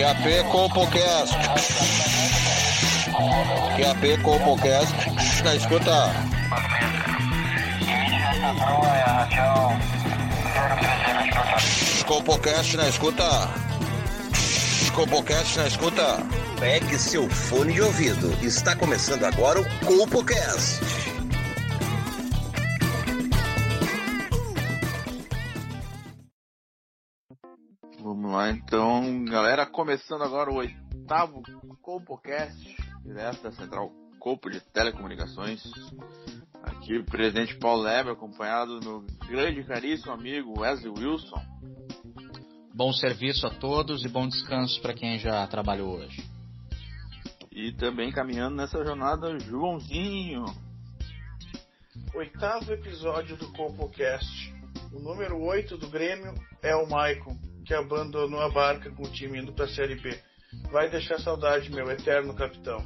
[0.00, 1.34] QAP Compocast.
[3.76, 4.94] QAP Compocast.
[5.44, 6.14] Na escuta.
[12.06, 13.50] Compocast na escuta.
[14.94, 16.16] Compocast na escuta.
[16.58, 18.34] Pegue seu fone de ouvido.
[18.42, 20.99] Está começando agora o Compocast.
[29.90, 31.42] Começando agora o oitavo
[31.82, 33.90] Compocast, direto da Central
[34.20, 35.60] Copo de Telecomunicações.
[36.62, 41.42] Aqui o presidente Paulo Leber, acompanhado do grande e caríssimo amigo Wesley Wilson.
[42.72, 46.24] Bom serviço a todos e bom descanso para quem já trabalhou hoje.
[47.50, 50.44] E também caminhando nessa jornada, Joãozinho.
[52.14, 54.54] Oitavo episódio do CompoCast.
[54.92, 56.32] O número 8 do Grêmio
[56.62, 60.18] é o Maicon, que abandonou a barca com o time indo pra Série B.
[60.70, 62.84] Vai deixar saudade, meu eterno capitão.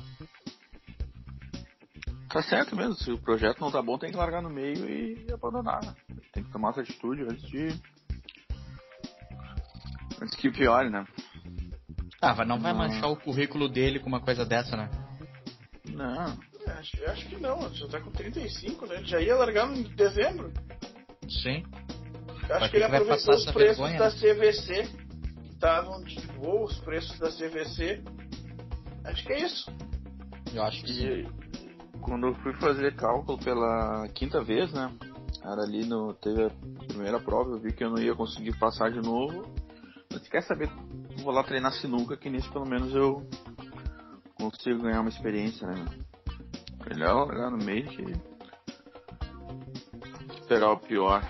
[2.28, 5.32] Tá certo mesmo, se o projeto não tá bom, tem que largar no meio e
[5.32, 5.80] abandonar.
[5.84, 5.94] né?
[6.32, 7.68] Tem que tomar essa atitude antes de.
[10.20, 11.06] Antes que piore, né?
[12.20, 14.90] Ah, mas não vai manchar o currículo dele com uma coisa dessa, né?
[15.90, 16.36] Não.
[16.78, 18.96] Acho, eu acho que não, ele já tá com 35, né?
[18.96, 20.52] Ele já ia largar em dezembro.
[21.28, 21.64] Sim.
[22.50, 24.10] Acho que ele aproveitou os preços vergonha, da?
[24.10, 24.88] CVC,
[25.42, 28.02] que estavam de boa, os preços da CVC.
[29.04, 29.70] Acho que é isso.
[30.52, 31.06] Eu acho que sim.
[31.06, 34.92] E quando eu fui fazer cálculo pela quinta vez, né?
[35.42, 36.14] Era ali no.
[36.14, 36.50] Teve a
[36.86, 39.42] primeira prova, eu vi que eu não ia conseguir passar de novo.
[40.12, 40.70] Mas quer saber?
[41.22, 43.26] Vou lá treinar sinuca, que nisso pelo menos eu
[44.34, 45.84] consigo ganhar uma experiência, né?
[46.88, 48.04] Melhor largar no meio que
[50.40, 51.26] esperar o pior.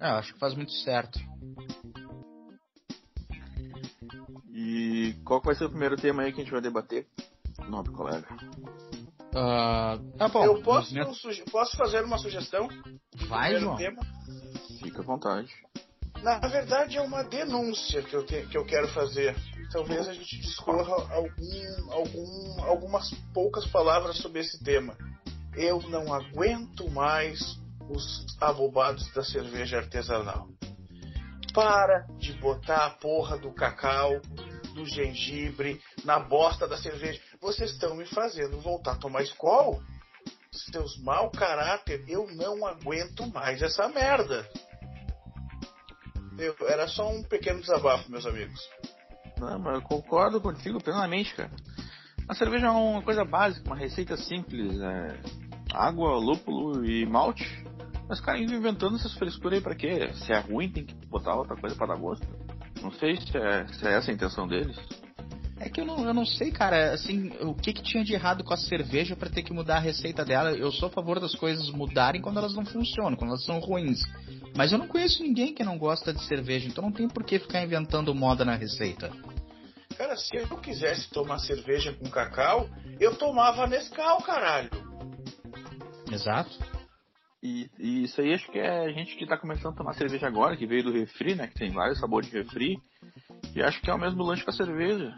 [0.00, 1.18] É, eu acho que faz muito certo.
[4.52, 7.06] E qual vai ser o primeiro tema aí que a gente vai debater?
[7.68, 8.26] Nobre colega.
[9.34, 10.44] Ah, tá bom.
[10.44, 10.94] eu posso,
[11.50, 12.68] posso fazer uma sugestão?
[13.28, 13.76] Vai, João.
[13.76, 14.00] tema?
[14.80, 15.52] Fica à vontade.
[16.22, 19.36] Na verdade, é uma denúncia que eu, te- que eu quero fazer.
[19.70, 24.96] Talvez a gente discorra algum, algum, algumas poucas palavras sobre esse tema.
[25.54, 27.58] Eu não aguento mais
[27.88, 30.48] os abobados da cerveja artesanal.
[31.54, 34.20] Para de botar a porra do cacau,
[34.74, 37.20] do gengibre, na bosta da cerveja.
[37.40, 39.80] Vocês estão me fazendo voltar a tomar Skol?
[40.52, 44.46] Seus mau caráter, eu não aguento mais essa merda.
[46.38, 48.60] Eu- era só um pequeno desabafo, meus amigos.
[49.38, 51.50] Não, mas eu concordo contigo plenamente, cara.
[52.28, 54.80] A cerveja é uma coisa básica, uma receita simples.
[54.80, 55.20] É
[55.72, 57.44] água, lúpulo e malte.
[58.08, 60.10] Mas, cara, indo inventando essas frescuras aí pra quê?
[60.14, 62.26] Se é ruim, tem que botar outra coisa pra dar gosto.
[62.80, 64.76] Não sei se é, se é essa a intenção deles.
[65.58, 68.44] É que eu não, eu não sei, cara, assim, o que que tinha de errado
[68.44, 70.50] com a cerveja pra ter que mudar a receita dela.
[70.52, 74.00] Eu sou a favor das coisas mudarem quando elas não funcionam, quando elas são ruins.
[74.54, 77.38] Mas eu não conheço ninguém que não gosta de cerveja, então não tem por que
[77.38, 79.10] ficar inventando moda na receita.
[79.96, 82.68] Cara, se eu quisesse tomar cerveja com cacau,
[83.00, 84.70] eu tomava Nescau, caralho.
[86.12, 86.75] Exato.
[87.42, 90.26] E, e isso aí acho que é a gente que tá começando a tomar cerveja
[90.26, 91.46] agora, que veio do refri, né?
[91.48, 92.76] Que tem vários sabores de refri.
[93.54, 95.14] E acho que é o mesmo lanche com a cerveja.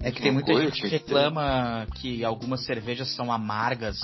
[0.00, 0.98] É que tem muita coisa gente que que tem.
[0.98, 3.98] reclama que algumas cervejas são amargas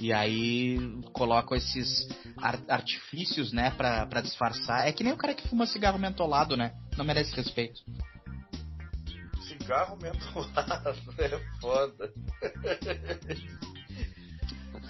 [0.00, 0.78] e aí
[1.12, 4.86] colocam esses ar- artifícios, né, pra, pra disfarçar.
[4.86, 6.74] É que nem o cara que fuma cigarro mentolado, né?
[6.96, 7.80] Não merece respeito.
[9.48, 12.12] Cigarro mentolado é foda.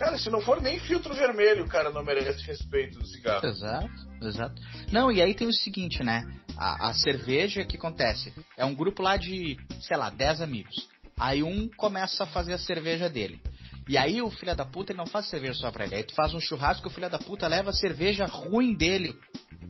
[0.02, 3.46] Cara, se não for nem filtro vermelho, o cara não merece respeito do cigarro.
[3.46, 4.60] Exato, exato.
[4.90, 6.24] Não, e aí tem o seguinte, né?
[6.58, 8.34] A, a cerveja, que acontece?
[8.56, 10.88] É um grupo lá de, sei lá, 10 amigos.
[11.16, 13.40] Aí um começa a fazer a cerveja dele.
[13.88, 15.94] E aí o filho da puta ele não faz cerveja só pra ele.
[15.94, 19.16] Aí tu faz um churrasco e o filho da puta leva a cerveja ruim dele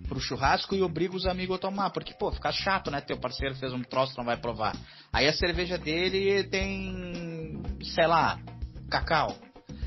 [0.09, 1.91] pro churrasco e obriga os amigos a tomar.
[1.91, 3.03] Porque, pô, fica chato, né?
[3.03, 4.75] Teu parceiro fez um troço não vai provar.
[5.13, 8.41] Aí a cerveja dele tem, sei lá,
[8.91, 9.37] cacau.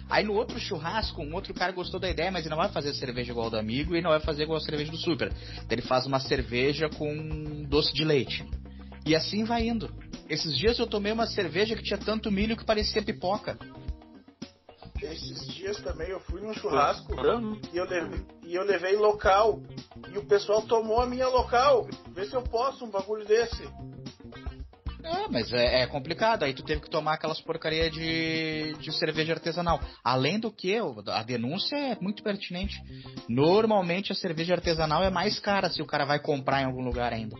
[0.09, 2.93] Aí no outro churrasco, um outro cara gostou da ideia, mas ele não vai fazer
[2.93, 5.31] cerveja igual do amigo e não vai fazer igual a cerveja do super.
[5.53, 8.45] Então ele faz uma cerveja com doce de leite.
[9.05, 9.93] E assim vai indo.
[10.29, 13.57] Esses dias eu tomei uma cerveja que tinha tanto milho que parecia pipoca.
[15.01, 17.59] Esses dias também eu fui num churrasco Frango.
[17.73, 19.61] e eu, levei, e eu levei local.
[20.11, 21.87] E o pessoal tomou a minha local.
[22.13, 23.63] Vê se eu posso um bagulho desse.
[25.05, 26.43] É, mas é, é complicado.
[26.43, 29.79] Aí tu teve que tomar aquelas porcaria de, de cerveja artesanal.
[30.03, 30.75] Além do que,
[31.07, 32.75] a denúncia é muito pertinente.
[33.29, 37.13] Normalmente a cerveja artesanal é mais cara se o cara vai comprar em algum lugar
[37.13, 37.35] ainda.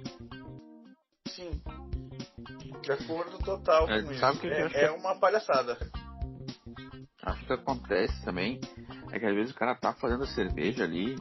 [1.29, 1.59] Sim.
[2.83, 4.41] De acordo total É, com sabe isso.
[4.41, 5.77] que eu é, acho é que- uma palhaçada.
[7.23, 8.59] Acho que acontece também
[9.11, 11.15] é que às vezes o cara tá fazendo a cerveja ali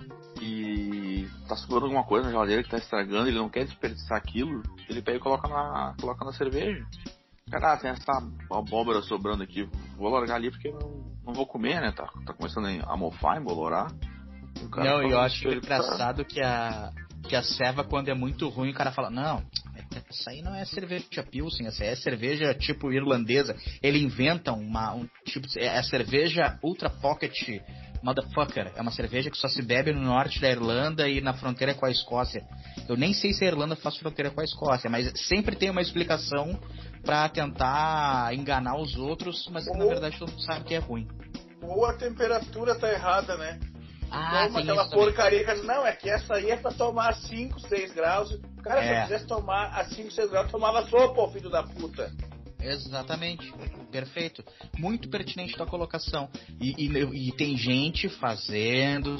[0.44, 4.62] e tá sobrando alguma coisa na geladeira que tá estragando, ele não quer desperdiçar aquilo,
[4.88, 6.84] ele pega e coloca na, coloca na cerveja.
[7.50, 8.12] Cara, tem essa
[8.52, 11.92] abóbora sobrando aqui, vou largar ali porque não, não vou comer, né?
[11.92, 13.90] Tá, tá começando a mofar, embolorar.
[14.76, 16.90] Não, e eu acho "Ele tá- engraçado que a,
[17.28, 19.42] que a ceva, quando é muito ruim, o cara fala, não,
[20.10, 23.56] essa aí não é cerveja Pilsen, essa aí é cerveja tipo irlandesa.
[23.82, 27.60] Ele inventa uma, um tipo, é a cerveja Ultra Pocket
[28.04, 28.70] Motherfucker.
[28.76, 31.86] É uma cerveja que só se bebe no norte da Irlanda e na fronteira com
[31.86, 32.44] a Escócia.
[32.86, 35.80] Eu nem sei se a Irlanda faz fronteira com a Escócia, mas sempre tem uma
[35.80, 36.60] explicação
[37.02, 41.08] pra tentar enganar os outros, mas na verdade todo mundo sabe que é ruim.
[41.62, 43.58] Ou a temperatura tá errada, né?
[44.10, 47.58] Ah, Toma aquela porcaria que não, é que essa aí é pra tomar a 5,
[47.60, 48.38] 6 graus.
[48.62, 48.98] Cara, se É.
[48.98, 52.12] eu quisesse tomar a 5, 6 graus, tomava sopa, filho da puta.
[52.64, 53.52] Exatamente,
[53.92, 54.42] perfeito.
[54.78, 56.30] Muito pertinente tua colocação.
[56.60, 59.18] E, e- e tem gente fazendo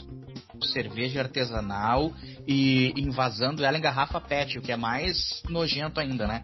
[0.72, 2.10] cerveja artesanal
[2.48, 6.42] e invasando ela em garrafa PET, o que é mais nojento ainda, né?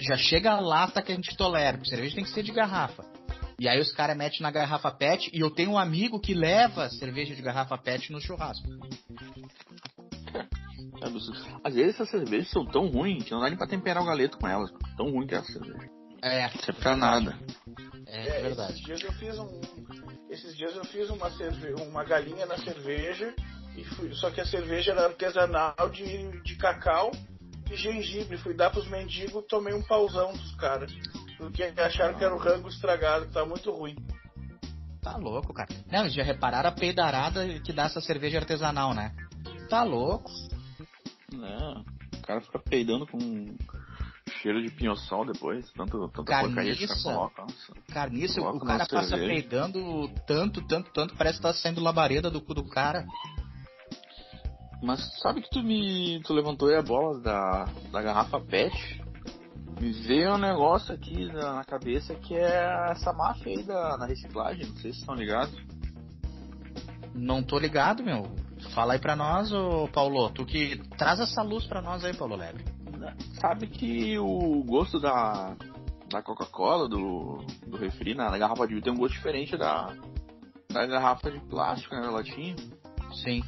[0.00, 3.04] Já chega a lata que a gente tolera, porque cerveja tem que ser de garrafa.
[3.58, 6.88] E aí os caras metem na garrafa PET e eu tenho um amigo que leva
[6.90, 8.68] cerveja de garrafa PET no churrasco.
[10.32, 11.54] É.
[11.64, 14.38] Às vezes essas cervejas são tão ruins que não dá nem pra temperar o galeto
[14.38, 14.70] com elas.
[14.96, 15.95] Tão ruim que é essa cerveja.
[16.22, 17.38] É, Isso é pra nada.
[18.06, 18.82] é, Esses verdade.
[18.82, 19.60] dias eu fiz um.
[20.30, 21.72] Esses dias eu fiz uma, cerve...
[21.82, 23.34] uma galinha na cerveja.
[23.76, 24.12] E fui...
[24.14, 27.12] Só que a cerveja era artesanal de, de cacau
[27.70, 28.38] e gengibre.
[28.38, 30.92] Fui dar pros mendigos, tomei um pauzão dos caras.
[31.36, 33.96] Porque acharam que era o rango estragado, que tava muito ruim.
[35.02, 35.68] Tá louco, cara.
[35.90, 39.14] Não, eles já repararam a peidarada que dá essa cerveja artesanal, né?
[39.68, 40.30] Tá louco.
[41.32, 41.84] Não,
[42.14, 43.18] o cara fica peidando com
[44.46, 45.68] cheiro de pinho-sol depois.
[45.72, 47.02] Tanto, tanta porcaria que o cara Carniça.
[47.02, 47.42] coloca.
[47.42, 47.72] Nossa.
[47.92, 49.32] Carniça, o Coloca cara na passa cerveja.
[49.32, 53.04] peidando tanto, tanto, tanto, parece que tá saindo labareda do cu do cara.
[54.82, 56.20] Mas sabe que tu me.
[56.22, 59.02] Tu levantou aí a bola da, da garrafa PET?
[59.80, 64.64] Me veio um negócio aqui na, cabeça que é essa máfia aí da, da reciclagem,
[64.66, 65.54] não sei se vocês estão ligados.
[67.14, 68.30] Não tô ligado, meu.
[68.74, 70.30] Fala aí pra nós, ô Paulo.
[70.30, 72.75] Tu que traz essa luz pra nós aí, Paulo Lebre.
[73.40, 75.56] Sabe que o gosto da,
[76.08, 79.94] da Coca-Cola, do, do refri na, na garrafa de vidro tem um gosto diferente da,
[80.70, 82.56] da garrafa de plástico, né, da latinha.
[83.24, 83.42] Sim.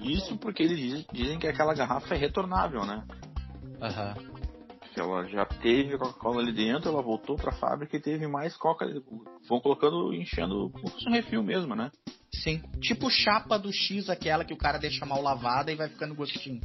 [0.00, 3.04] Isso porque eles dizem, dizem que aquela garrafa é retornável, né?
[3.80, 4.14] Aham.
[4.92, 8.86] Que ela já teve Coca-Cola ali dentro, ela voltou pra fábrica e teve mais Coca.
[9.48, 11.90] Vão colocando, enchendo como se fosse um refil mesmo, né?
[12.32, 12.62] Sim.
[12.80, 16.60] Tipo chapa do X, aquela que o cara deixa mal lavada e vai ficando gostinho.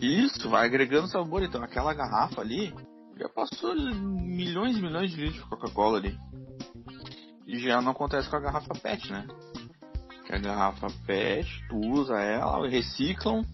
[0.00, 1.42] Isso, vai agregando sabor.
[1.42, 2.74] Então aquela garrafa ali
[3.18, 6.18] já passou milhões e milhões de litros de Coca-Cola ali.
[7.46, 9.26] E já não acontece com a garrafa PET, né?
[10.26, 13.44] Que a garrafa PET, tu usa ela, reciclam.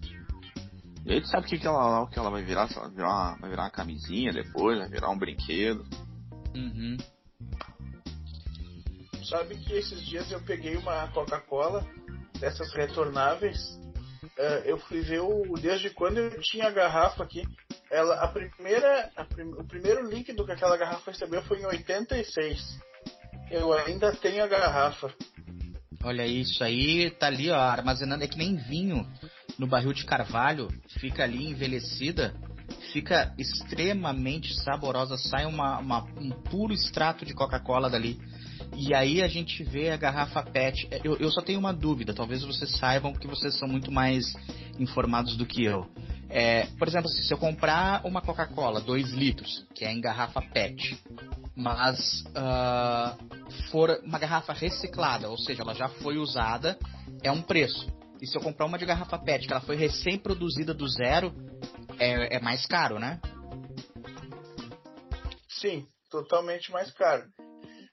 [1.05, 2.69] E aí tu sabe o que, que, ela, o que ela vai virar?
[2.69, 5.85] Se ela virar uma, vai virar uma camisinha depois, vai virar um brinquedo.
[6.55, 6.97] Uhum.
[9.25, 11.87] Sabe que esses dias eu peguei uma Coca-Cola
[12.39, 13.80] dessas retornáveis.
[14.41, 17.43] Eh, eu fui ver o, desde quando eu tinha a garrafa aqui.
[17.91, 22.79] Ela, a primeira, a prim- o primeiro líquido que aquela garrafa recebeu foi em 86.
[23.51, 25.13] Eu ainda tenho a garrafa.
[26.03, 28.25] Olha isso aí, tá ali, ó, armazenando.
[28.25, 29.07] É que nem vinho
[29.59, 30.69] no barril de carvalho,
[30.99, 32.35] fica ali envelhecida,
[32.93, 38.19] fica extremamente saborosa, sai uma, uma- um puro extrato de Coca-Cola dali.
[38.77, 40.89] E aí a gente vê a garrafa PET.
[41.05, 44.33] Eu, eu só tenho uma dúvida, talvez vocês saibam, porque vocês são muito mais
[44.79, 45.87] informados do que eu.
[46.29, 50.41] É, por exemplo, assim, se eu comprar uma Coca-Cola 2 litros, que é em garrafa
[50.41, 50.97] PET,
[51.57, 53.17] mas ah,
[53.71, 56.79] for uma garrafa reciclada, ou seja, ela já foi usada,
[57.23, 57.89] é um preço.
[58.23, 61.35] E se eu comprar uma de garrafa PET, que ela foi recém-produzida do zero,
[61.99, 63.21] é, é mais caro, né?
[65.49, 67.25] Sim, totalmente mais caro.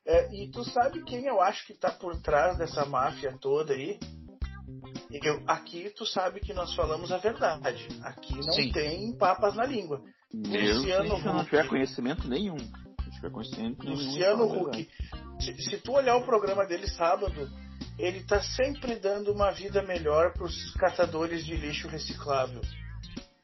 [0.08, 4.00] É, e tu sabe quem eu acho que tá por trás dessa máfia toda aí?
[5.12, 7.88] Eu, aqui tu sabe que nós falamos a verdade.
[8.04, 8.72] Aqui não Sim.
[8.72, 10.02] tem papas na língua.
[10.34, 11.46] Mesmo Luciano se não Huck.
[11.46, 12.58] tiver conhecimento nenhum.
[12.58, 13.96] Não tiver conhecimento nenhum.
[13.96, 14.90] Luciano Huck.
[15.40, 17.50] Se, se tu olhar o programa dele sábado,
[17.98, 22.62] ele tá sempre dando uma vida melhor pros catadores de lixo reciclável.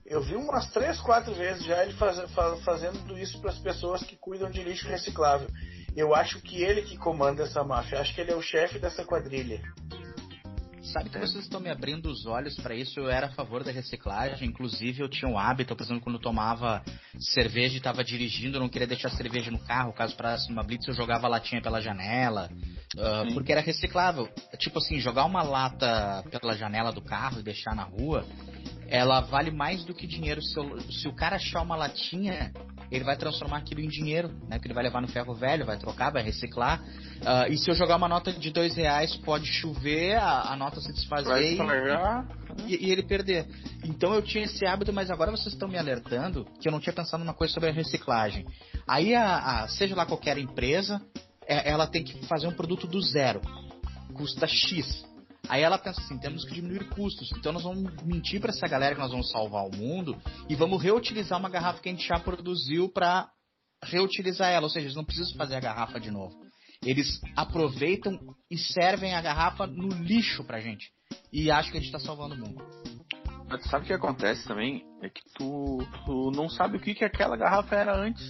[0.06, 4.04] Eu vi umas três, quatro vezes já ele faz- fa- fazendo isso para as pessoas
[4.04, 5.48] que cuidam de lixo reciclável.
[5.96, 8.00] Eu acho que ele que comanda essa máfia.
[8.00, 9.62] Acho que ele é o chefe dessa quadrilha.
[10.84, 13.00] Sabe que vocês estão me abrindo os olhos pra isso?
[13.00, 16.22] Eu era a favor da reciclagem, inclusive eu tinha um hábito, por exemplo, quando eu
[16.22, 16.84] tomava
[17.34, 20.86] cerveja e tava dirigindo, eu não queria deixar cerveja no carro, caso parasse numa blitz,
[20.86, 22.50] eu jogava a latinha pela janela,
[22.92, 23.34] Sim.
[23.34, 24.28] porque era reciclável.
[24.60, 28.26] Tipo assim, jogar uma lata pela janela do carro e deixar na rua,
[28.94, 30.40] ela vale mais do que dinheiro.
[30.40, 32.54] Se, eu- se o cara achar uma latinha,
[32.92, 34.60] ele vai transformar aquilo em dinheiro, né?
[34.60, 36.80] Que ele vai levar no ferro velho, vai trocar, vai reciclar.
[37.26, 40.80] Ah, e se eu jogar uma nota de dois reais, pode chover, a, a nota
[40.80, 41.58] se desfazer e-
[42.68, 43.48] e, e ele perder.
[43.84, 46.94] Então eu tinha esse hábito, mas agora vocês estão me alertando que eu não tinha
[46.94, 48.46] pensado numa coisa sobre a reciclagem.
[48.88, 51.02] Aí, a, a- seja lá qualquer empresa,
[51.48, 53.42] é- ela tem que fazer um produto do zero.
[54.14, 55.04] Custa X.
[55.50, 57.32] Aí ela pensa assim, temos que diminuir custos.
[57.38, 60.18] Então nós vamos mentir para essa galera que nós vamos salvar o mundo
[60.50, 63.30] e vamos reutilizar uma garrafa que a gente já produziu para
[63.84, 64.64] reutilizar ela.
[64.64, 66.34] Ou seja, eles não precisam fazer a garrafa de novo.
[66.86, 68.20] Eles aproveitam
[68.50, 70.92] e servem a garrafa no lixo pra gente.
[71.32, 72.64] E acham que a gente tá salvando o mundo.
[73.50, 74.84] Mas sabe o que acontece também?
[75.02, 78.26] É que tu, tu não sabe o que, que aquela garrafa era antes.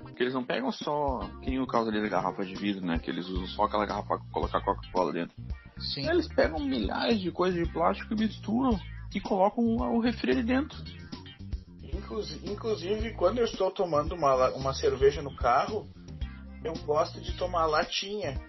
[0.00, 2.98] Porque eles não pegam só, que nem o caso ali da garrafa de vidro, né?
[2.98, 5.36] Que eles usam só aquela garrafa pra colocar Coca-Cola dentro.
[5.78, 6.08] Sim.
[6.08, 8.78] Eles pegam milhares de coisas de plástico e misturam
[9.14, 10.76] e colocam o refri ali dentro.
[12.44, 15.88] Inclusive, quando eu estou tomando uma, uma cerveja no carro,
[16.64, 18.40] eu gosto de tomar latinha.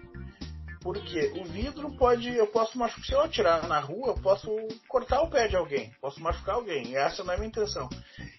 [0.80, 2.28] Porque o vidro pode.
[2.28, 3.04] Eu posso machucar.
[3.04, 4.48] Se eu atirar na rua, eu posso
[4.86, 5.92] cortar o pé de alguém.
[6.00, 6.88] Posso machucar alguém.
[6.90, 7.88] E essa não é a minha intenção.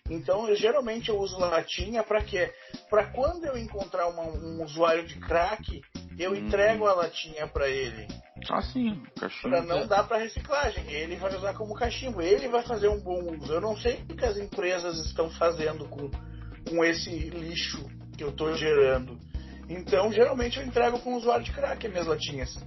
[0.10, 2.51] Então, eu, geralmente eu uso latinha para quê?
[2.89, 5.81] Para quando eu encontrar uma- um usuário de crack,
[6.17, 6.36] eu Hum.
[6.36, 8.08] entrego a latinha para ele.
[8.50, 9.41] Ah, sim, caixinha.
[9.41, 10.84] Para não dar para reciclagem.
[10.89, 12.22] Ele vai usar como cachimbo.
[12.22, 13.53] Ele vai fazer um bom uso.
[13.53, 16.10] Eu não sei o que as empresas estão fazendo com,
[16.69, 17.86] com esse lixo
[18.17, 19.17] que eu estou gerando.
[19.67, 22.58] Então, geralmente eu entrego para um usuário de crack as minhas latinhas.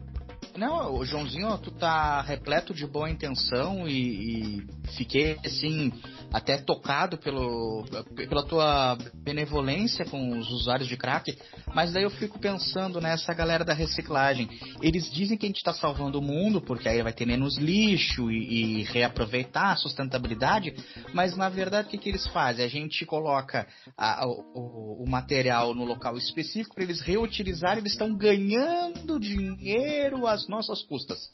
[0.57, 4.67] Não, o Joãozinho, tu tá repleto de boa intenção e, e
[4.97, 5.91] fiquei assim
[6.33, 11.37] até tocado pelo, pela tua benevolência com os usuários de crack,
[11.75, 14.49] mas daí eu fico pensando nessa galera da reciclagem.
[14.83, 18.31] Eles dizem que a gente tá salvando o mundo porque aí vai ter menos lixo
[18.31, 20.75] e, e reaproveitar a sustentabilidade,
[21.15, 22.65] mas na verdade o que, que eles fazem?
[22.65, 23.67] A gente coloca
[23.97, 30.49] a- o, o- material no local específico para eles reutilizarem, eles estão ganhando dinheiro às
[30.49, 31.33] nossas custas.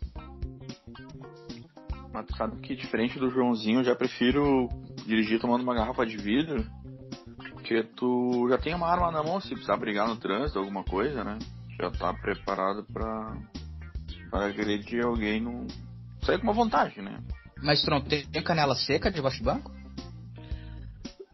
[2.12, 4.68] Mas sabe que diferente do Joãozinho, eu já prefiro
[5.06, 6.64] dirigir tomando uma garrafa de vidro.
[7.52, 11.22] Porque tu já tem uma arma na mão se precisar brigar no trânsito, alguma coisa,
[11.22, 11.38] né?
[11.78, 13.36] Já tá preparado pra,
[14.30, 15.66] pra agredir alguém no.
[16.22, 17.22] Sair com uma vantagem, né?
[17.62, 19.70] Mas tu não tem canela seca debaixo do banco?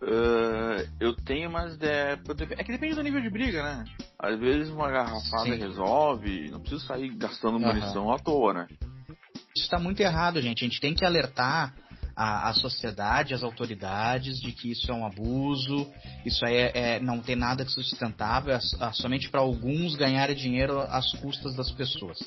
[0.03, 2.19] Ah, eu tenho, mas é,
[2.51, 3.85] é que depende do nível de briga, né?
[4.25, 5.57] Às vezes uma garrafada Sim.
[5.57, 8.67] resolve, não preciso sair gastando munição à toa, né?
[9.55, 10.65] Isso está muito errado, gente.
[10.65, 11.75] A gente tem que alertar
[12.17, 15.87] a, a sociedade, as autoridades, de que isso é um abuso,
[16.25, 20.35] isso aí é, é- não tem nada de sustentável, é, é somente para alguns ganharem
[20.35, 22.19] dinheiro às custas das pessoas.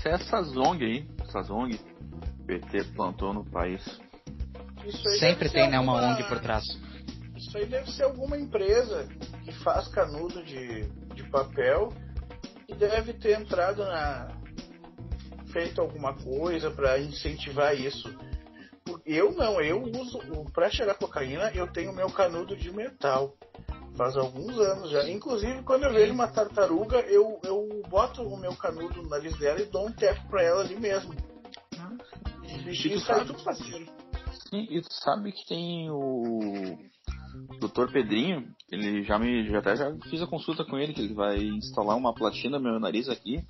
[0.00, 1.80] Se essas ONG aí, essas ONG,
[2.46, 3.82] PT plantou no país,
[4.86, 6.64] Isso aí Sempre tem né, uma ONG por trás.
[7.46, 9.06] Isso aí deve ser alguma empresa
[9.44, 11.92] que faz canudo de, de papel
[12.66, 14.28] e deve ter entrado na.
[15.52, 18.08] feito alguma coisa para incentivar isso.
[19.04, 20.18] Eu não, eu uso.
[20.52, 23.34] Para cheirar cocaína, eu tenho meu canudo de metal.
[23.94, 25.08] Faz alguns anos já.
[25.08, 29.60] Inclusive, quando eu vejo uma tartaruga, eu, eu boto o meu canudo no nariz dela
[29.60, 31.14] e dou um teco pra ela ali mesmo.
[32.42, 33.26] Os bichinhos tu sabe?
[33.26, 33.86] tudo parceiro.
[34.48, 36.76] Sim, e tu sabe que tem o
[37.60, 37.90] Dr.
[37.92, 41.38] Pedrinho, ele já me já até já fiz a consulta com ele que ele vai
[41.38, 43.42] instalar uma platina no meu nariz aqui,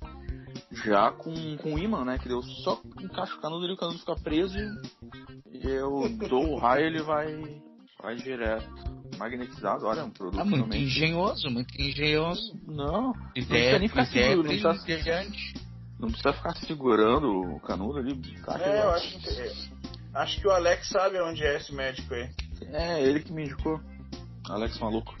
[0.85, 4.15] já com com imã, né, que eu só encaixo o canudo ali, o canudo fica
[4.15, 7.61] preso e eu dou o raio, ele vai
[8.01, 8.67] vai direto
[9.17, 12.59] magnetizado, olha, um produto Ah, muito realmente- engenhoso, muito engenhoso.
[12.67, 15.53] Não, Ideia, nem ficar ideia seguro, não precisa- brilhante.
[15.99, 18.15] não precisa ficar segurando o canudo ali,
[18.45, 18.59] tá?
[18.59, 19.69] É, eu acho que,
[20.13, 22.29] acho que o Alex sabe onde é esse médico aí.
[22.71, 23.79] É, ele que me indicou.
[24.49, 25.15] Alex maluco.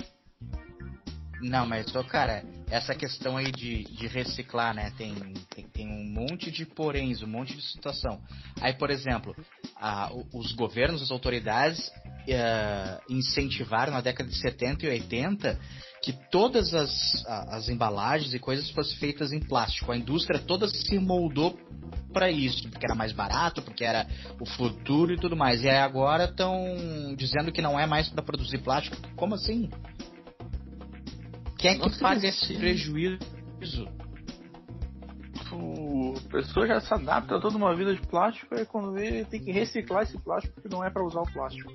[1.41, 4.91] Não, mas, ô, cara, essa questão aí de, de reciclar, né?
[4.97, 5.13] Tem,
[5.53, 8.21] tem, tem um monte de poréns, um monte de situação.
[8.61, 9.35] Aí, por exemplo,
[9.75, 11.91] a- os governos, as autoridades
[12.27, 15.59] eh, incentivaram na década de 70 e 80
[16.01, 16.91] que todas as,
[17.27, 19.91] as embalagens e coisas fossem feitas em plástico.
[19.91, 21.59] A indústria toda se moldou
[22.15, 24.07] para isso, porque era mais barato, porque era
[24.39, 25.61] o futuro e tudo mais.
[25.61, 28.95] E aí agora estão dizendo que não é mais para produzir plástico.
[29.17, 29.69] Como assim?
[31.57, 32.57] Quem é que Nossa, paga mas esse sim.
[32.57, 33.19] prejuízo?
[36.15, 39.41] A pessoa já se adapta a toda uma vida de plástico, e quando vê, tem
[39.41, 41.73] que reciclar esse plástico porque não é para usar o plástico.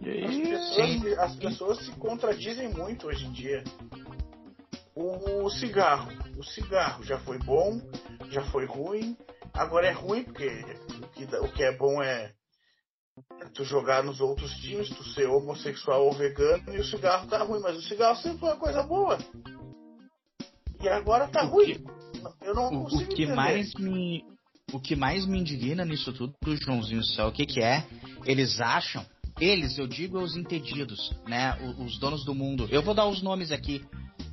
[0.00, 3.64] E As aí, pessoas, as pessoas se contradizem muito hoje em dia.
[4.94, 6.12] O cigarro.
[6.36, 7.80] O cigarro já foi bom,
[8.30, 9.16] já foi ruim.
[9.54, 12.32] Agora é ruim porque o que, o que é bom é
[13.54, 17.60] tu jogar nos outros times, tu ser homossexual ou vegano e o cigarro tá ruim,
[17.60, 19.18] mas o cigarro sempre foi uma coisa boa.
[20.82, 21.74] E agora tá O ruim.
[21.74, 21.84] que-
[22.42, 23.34] Eu não O, consigo o que entender.
[23.34, 24.24] mais me
[24.72, 27.86] o que mais me indigna nisso tudo, Joãozinho, sabe o que que é?
[28.24, 29.06] Eles acham,
[29.38, 32.66] eles, eu digo os entendidos, né, o- os, donos do mundo.
[32.70, 33.84] Eu vou dar os nomes aqui,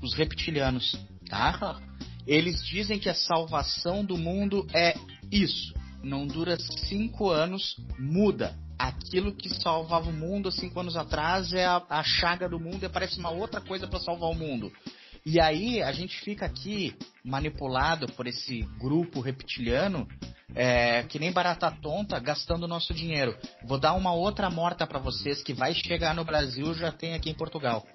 [0.02, 0.94] os reptilianos,
[1.30, 1.80] tá?
[2.26, 4.96] Eles dizem que a salvação do mundo é
[5.32, 5.74] isso.
[6.04, 8.56] Não dura cinco anos, muda.
[8.78, 12.82] Aquilo que salvava o mundo há cinco anos atrás é a, a chaga do mundo
[12.82, 14.72] e aparece uma outra coisa para salvar o mundo.
[15.24, 20.08] E aí a gente fica aqui manipulado por esse grupo reptiliano,
[20.56, 23.38] é, que nem barata tonta, gastando nosso dinheiro.
[23.64, 27.30] Vou dar uma outra morta para vocês que vai chegar no Brasil, já tem aqui
[27.30, 27.86] em Portugal.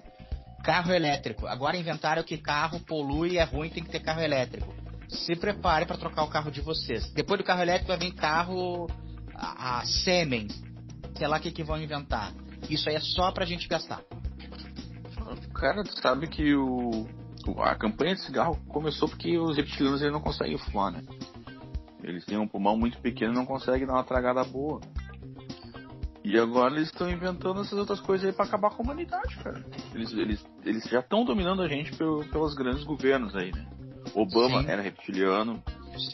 [0.63, 1.47] Carro elétrico.
[1.47, 4.73] Agora inventaram que carro polui é ruim, tem que ter carro elétrico.
[5.07, 7.09] Se prepare para trocar o carro de vocês.
[7.13, 8.87] Depois do carro elétrico vai vir carro
[9.33, 10.47] a, a sêmen.
[11.17, 12.33] Sei lá o que, que vão inventar.
[12.69, 14.01] Isso aí é só pra gente gastar.
[15.53, 17.07] cara, tu sabe que o,
[17.47, 21.01] o- a campanha de cigarro começou porque os reptilianos eles não conseguem fumar, né?
[22.03, 24.79] Eles têm um pulmão muito pequeno e não conseguem dar uma tragada boa.
[26.27, 29.63] E agora eles estão inventando essas outras coisas aí pra acabar com a humanidade, cara.
[29.95, 33.65] Eles, eles, eles já estão dominando a gente pelo, pelos grandes governos aí, né?
[34.13, 34.69] Obama Sim.
[34.69, 35.63] era reptiliano,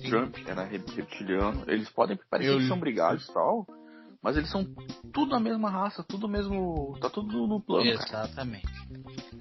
[0.08, 1.64] Trump era re- reptiliano.
[1.68, 3.66] Eles podem parecer Eu- que são brigados e tal,
[4.22, 4.66] mas eles são
[5.12, 6.96] tudo a mesma raça, tudo mesmo.
[7.02, 8.04] tá tudo no plano, cara.
[8.28, 8.68] Exatamente.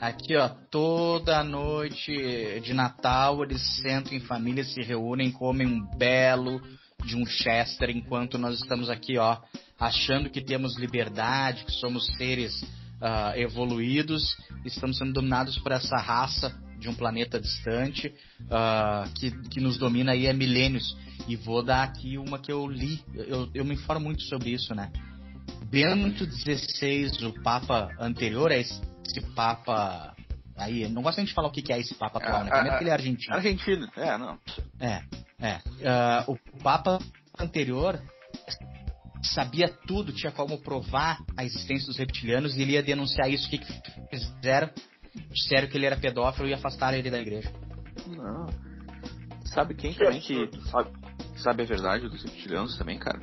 [0.01, 6.61] Aqui, ó, toda noite de Natal eles sentam em família, se reúnem, comem um belo
[7.05, 9.37] de um Chester, enquanto nós estamos aqui, ó,
[9.83, 12.65] achando que temos liberdade, que somos seres
[13.01, 18.15] ah, evoluídos, estamos sendo dominados por essa raça de um planeta distante
[18.49, 20.97] ah, que, que nos domina aí há milênios.
[21.27, 24.73] E vou dar aqui uma que eu li, eu, eu me informo muito sobre isso,
[24.73, 24.91] né?
[25.65, 30.15] Bento XVI, o Papa anterior a esse, esse Papa.
[30.57, 32.51] Aí, não gosto nem de falar o que é esse Papa atual, né?
[32.51, 33.35] Primeiro ah, que ele é argentino.
[33.35, 34.39] Argentina, é, não.
[34.79, 35.03] É,
[35.41, 35.61] é.
[35.85, 36.99] Ah, o Papa
[37.39, 38.01] anterior
[39.23, 43.47] sabia tudo, tinha como provar a existência dos reptilianos e ele ia denunciar isso.
[43.47, 43.73] O que, que
[44.11, 44.71] fizeram?
[45.31, 47.53] Disseram que ele era pedófilo e afastaram ele da igreja.
[48.07, 48.47] Não.
[49.45, 50.91] Sabe quem também que sabe,
[51.37, 53.21] sabe a verdade dos reptilianos também, cara?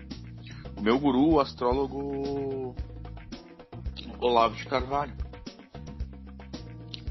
[0.77, 2.75] O meu guru, o astrólogo
[4.19, 5.13] Olavo de Carvalho.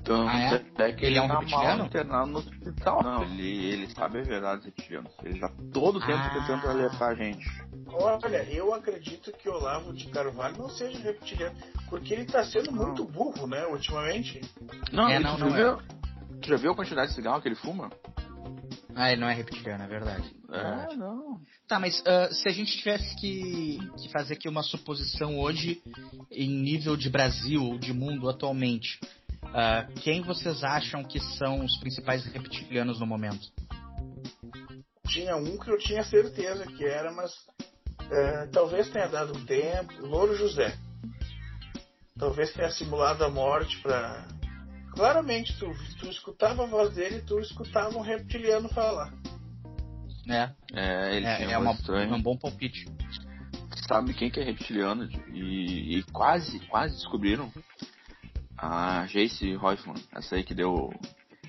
[0.08, 0.54] Então, Ah, é?
[0.54, 1.84] até que Ele é um tá mal reptiliano?
[1.84, 3.02] internado no hospital.
[3.02, 5.12] Não, ele, ele sabe a verdade dos reptilianos.
[5.22, 6.30] Ele tá todo tempo Ah.
[6.30, 7.46] tentando alertar a gente.
[7.92, 11.54] Olha, eu acredito que Olavo de Carvalho não seja reptiliano,
[11.90, 12.86] porque ele tá sendo Não.
[12.86, 14.40] muito burro, né, ultimamente.
[14.90, 15.98] Não, É, tu não, já não viu,
[16.40, 17.90] Tu já viu a quantidade de cigarro que ele fuma?
[18.94, 20.34] Ah, ele não é reptiliano, é verdade.
[20.50, 21.40] É, não.
[21.68, 25.82] Tá, mas ah, se a gente tivesse que, que fazer aqui uma suposição hoje,
[26.30, 28.98] em nível de Brasil ou de mundo atualmente,
[29.44, 33.51] ah, quem vocês acham que são os principais reptilianos no momento?
[35.07, 37.33] Tinha um que eu tinha certeza que era, mas
[38.11, 39.92] é, talvez tenha dado um tempo.
[40.01, 40.77] Louro José.
[42.18, 44.27] Talvez tenha simulado a morte pra.
[44.94, 49.12] Claramente, tu, tu escutava a voz dele, tu escutava um reptiliano falar.
[50.29, 52.87] É, É, ele é, tem é uma um bom palpite.
[53.87, 57.51] sabe quem que é reptiliano e, e quase, quase descobriram
[58.58, 60.90] a Jace Hoffman, essa aí que deu.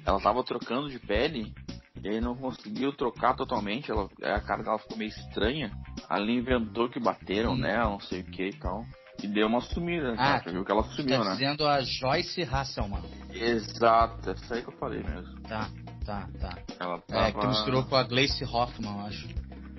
[0.06, 1.54] Ela tava trocando de pele
[2.02, 5.72] e aí não conseguiu trocar totalmente, ela, a cara dela ficou meio estranha.
[6.08, 7.58] Ali inventou que bateram Hum.
[7.58, 8.86] nela, não sei o que e tal.
[9.22, 10.42] E deu uma sumida, Ah, né?
[10.46, 11.32] Já viu que ela Tá sumiu, né?
[11.32, 13.02] dizendo a Joyce Hasselman.
[13.32, 15.42] Exato, essa aí que eu falei mesmo.
[15.42, 15.68] Tá,
[16.06, 16.58] tá, tá.
[16.80, 17.28] Ela tava...
[17.28, 19.28] É, que misturou com a Gleice Hoffman, eu acho.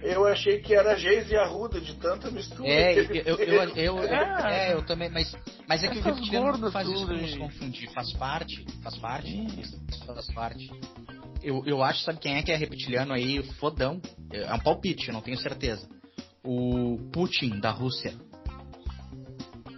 [0.02, 2.68] Eu achei que era Geise e Arruda de tanta mistura.
[2.68, 4.70] É, eu, eu, eu, eu, É.
[4.70, 5.34] é, eu também, mas,
[5.68, 8.96] mas é que o Essas reptiliano não gordas faz isso nos confundir, faz parte, faz
[8.98, 9.48] parte,
[10.06, 10.70] faz parte.
[11.42, 14.00] Eu, eu acho, sabe quem é que é reptiliano aí, fodão,
[14.32, 15.88] é um palpite, eu não tenho certeza.
[16.44, 18.14] O Putin, da Rússia.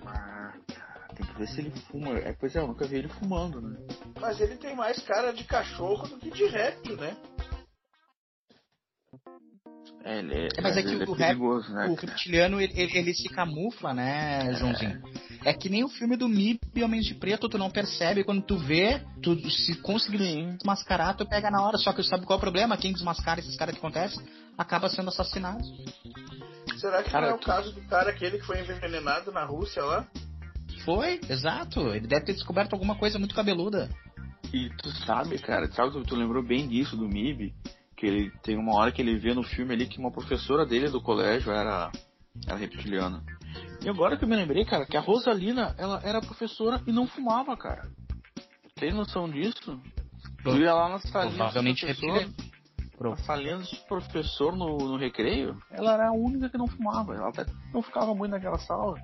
[0.07, 0.53] Ah,
[1.17, 2.19] tem que ver se ele fuma.
[2.19, 3.77] É, pois é, eu nunca vi ele fumando, né?
[4.21, 7.17] Mas ele tem mais cara de cachorro do que de réptil, né?
[10.05, 11.87] É, ele é, É, mas é que ele o perigoso, né?
[11.89, 15.01] O reptiliano, ele, ele, ele se camufla, né, Joãozinho?
[15.45, 18.43] É que nem o filme do MIB e Homens de Preto, tu não percebe, quando
[18.43, 20.57] tu vê, tu se conseguir Sim.
[20.57, 22.77] desmascarar, tu pega na hora, só que sabe qual é o problema?
[22.77, 24.21] Quem desmascara esses caras que acontece?
[24.59, 25.65] acaba sendo assassinado.
[26.77, 29.45] Será que Cara, não é o tu- caso do cara aquele que foi envenenado na
[29.45, 30.07] Rússia lá?
[30.85, 31.81] Foi, exato.
[31.95, 33.89] Ele deve ter descoberto alguma coisa muito cabeluda.
[34.53, 37.55] E tu sabe, cara, tu sabe, tu, tu lembrou bem disso do MIB,
[38.03, 40.89] que ele tem uma hora que ele vê no filme ali que uma professora dele
[40.89, 41.89] do colégio era,
[42.49, 43.23] era reptiliana.
[43.81, 47.07] E agora que eu me lembrei, cara, que a Rosalina, ela era professora e não
[47.07, 47.89] fumava, cara.
[48.75, 49.81] Tem noção disso?
[50.43, 52.35] Tu ia lá na salinha Provavelmente do professor, reptiliano.
[53.01, 57.15] na salinha do professor no, no recreio, ela era a única que não fumava.
[57.15, 58.97] Ela até não ficava muito naquela sala.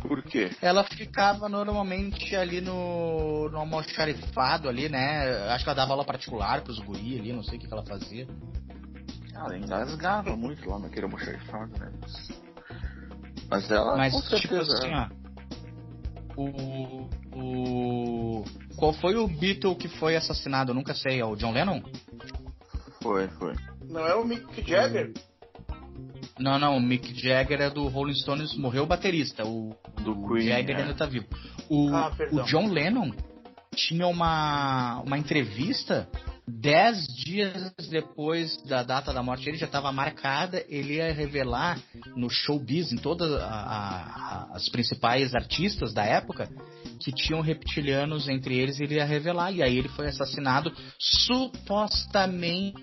[0.00, 0.50] Por quê?
[0.62, 5.48] Ela ficava normalmente ali no, no almoxarifado ali, né?
[5.50, 7.84] Acho que ela dava aula particular pros guri ali, não sei o que, que ela
[7.84, 8.26] fazia.
[9.34, 11.92] Ela engasgava muito lá naquele almoxarifado, né?
[13.50, 14.96] Mas ela, Mas, com tipo certeza, assim, é.
[14.96, 16.40] ó.
[16.40, 17.08] O.
[17.34, 18.44] O.
[18.76, 20.70] Qual foi o Beatle que foi assassinado?
[20.70, 21.20] Eu nunca sei.
[21.20, 21.82] É o John Lennon?
[23.02, 23.54] Foi, foi.
[23.88, 25.12] Não é o Mick Jagger?
[26.38, 26.76] Não, não.
[26.76, 29.44] O Mick Jagger é do Rolling Stones, morreu o baterista.
[29.44, 30.82] O, Do o Queen, Jagger é.
[30.82, 31.26] ainda tá vivo.
[31.68, 33.12] O, Ah, o John Lennon
[33.74, 36.08] tinha uma, uma entrevista
[36.46, 39.48] dez dias depois da data da morte.
[39.48, 40.64] Ele já estava marcada.
[40.68, 41.78] Ele ia revelar
[42.16, 46.48] no showbiz, em todas as principais artistas da época,
[47.00, 48.80] que tinham reptilianos entre eles.
[48.80, 49.52] Ele ia revelar.
[49.52, 52.74] E aí ele foi assassinado supostamente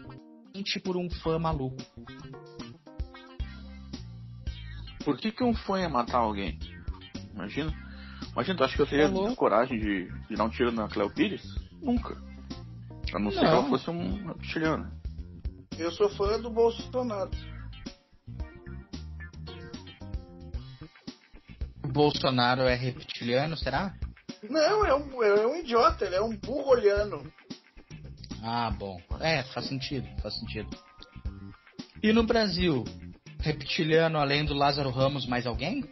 [0.84, 1.78] por um fã maluco.
[5.06, 6.60] Por que que um fã ia matar alguém?
[7.34, 7.72] Imagina.
[8.34, 9.36] Imagina, tu acha que eu teria Tá louco.
[9.36, 11.44] coragem de, de dar um tiro na Cleo Pires?
[11.82, 12.18] Nunca.
[13.14, 14.92] A não ser que ela fosse um reptiliano.
[15.78, 17.30] Eu sou fã do Bolsonaro.
[21.84, 23.94] O Bolsonaro é reptiliano, será?
[24.50, 27.32] Não, é um, é um idiota, ele é um burro olhando.
[28.44, 29.00] Ah, bom.
[29.22, 30.70] É, faz sentido, faz sentido.
[32.04, 32.84] E no Brasil,
[33.46, 35.84] reptiliano além do Lázaro Ramos, mais alguém?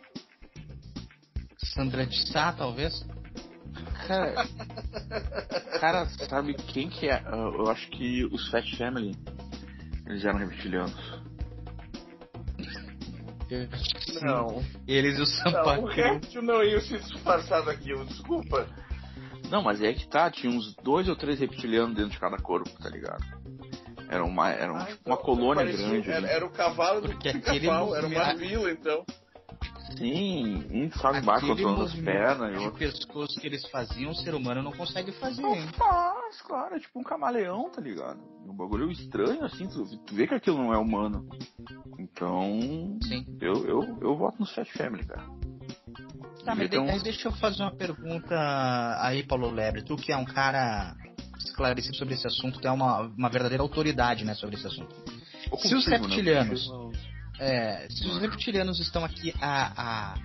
[1.57, 3.05] Sandra de Sá, talvez?
[4.07, 4.47] Cara,
[5.79, 7.23] cara, sabe quem que é?
[7.31, 9.15] Eu acho que os Fat Family,
[10.05, 11.23] eles eram reptilianos.
[14.21, 14.63] Não.
[14.87, 15.85] Eles e o Não, o Sampaio.
[15.85, 18.67] réptil não ia se disfarçar daquilo, desculpa.
[19.49, 22.69] Não, mas é que tá, tinha uns dois ou três reptilianos dentro de cada corpo,
[22.81, 23.23] tá ligado?
[24.13, 26.09] Era uma, era um- Ah, tipo, então, uma colônia parecia- grande.
[26.09, 26.27] Era, ali.
[26.27, 29.03] era o cavalo do Porque pica-pau, era uma vila, então.
[29.97, 32.79] Sim, um ficava embaixo controlando as pernas e de outro.
[32.79, 35.67] pescoço que eles faziam, o ser humano não consegue fazer, Não hein?
[35.77, 38.19] faz, claro, é tipo um camaleão, tá ligado?
[38.45, 41.27] Um bagulho estranho, assim, tu, tu vê que aquilo não é humano.
[41.99, 43.25] Então, Sim.
[43.39, 45.23] eu, eu, eu voto no Fat Family, cara.
[46.43, 48.35] Tá, mas Então- deixa eu fazer uma pergunta
[48.99, 49.83] aí, Paulo Lebre.
[49.83, 50.95] Tu que é um cara
[51.53, 54.93] esclarecido sobre esse assunto, tu é uma, uma verdadeira autoridade, né, sobre esse assunto.
[55.51, 55.97] Ou Se os né?
[55.97, 60.15] reptilianos- Porque- É, se os reptilianos estão aqui há, há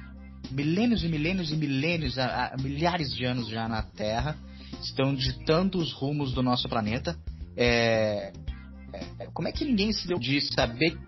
[0.50, 4.36] milênios e milênios e milênios, há, há milhares de anos já na Terra,
[4.82, 7.16] estão ditando os rumos do nosso planeta,
[7.56, 8.30] é,
[9.18, 10.98] é, como é que ninguém se deu de saber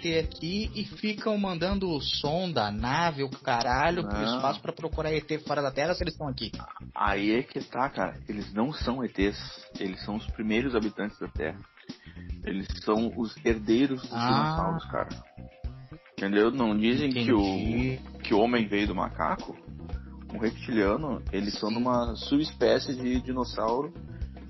[0.00, 4.36] ter aqui e ficam mandando sonda, nave, o caralho, pro Não.
[4.36, 6.52] espaço pra procurar ET fora da Terra se eles estão aqui?
[6.94, 8.16] Aí é que tá, cara.
[8.28, 9.36] Eles não são ETs.
[9.78, 11.58] Eles são os primeiros habitantes da Terra.
[12.44, 14.26] Eles são os herdeiros dos Ah.
[14.28, 15.08] dinossauros, cara.
[16.12, 16.50] Entendeu?
[16.50, 19.56] Não dizem que o, que o homem veio do macaco.
[20.34, 23.92] O reptiliano, eles são numa subespécie de dinossauro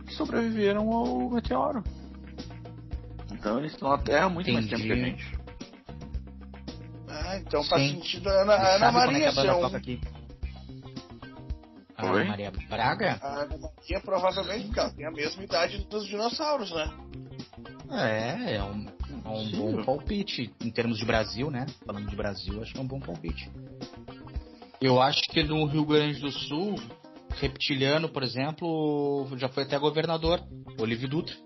[0.07, 1.83] que sobreviveram ao meteoro.
[3.39, 4.95] Então eles estão na Terra há muito mais tempo Entendi.
[4.95, 5.39] que a gente.
[7.09, 7.95] Ah, então faz Sim.
[7.97, 9.77] sentido a Ana, Ana é Maria banda ser um...
[9.77, 10.01] aqui?
[11.99, 13.19] Ana Maria Braga?
[13.23, 16.93] A Ana Maria provavelmente, porque ela tem a mesma idade dos dinossauros, né?
[17.91, 18.87] É, é um,
[19.25, 19.57] é um Sim.
[19.57, 20.53] bom palpite.
[20.61, 21.67] Em termos de Brasil, né?
[21.85, 23.51] Falando de Brasil, acho que é um bom palpite.
[24.81, 26.75] Eu acho que no Rio Grande do Sul,
[27.37, 30.43] reptiliano, por exemplo, já foi até governador,
[30.79, 31.46] Olívio Dutra.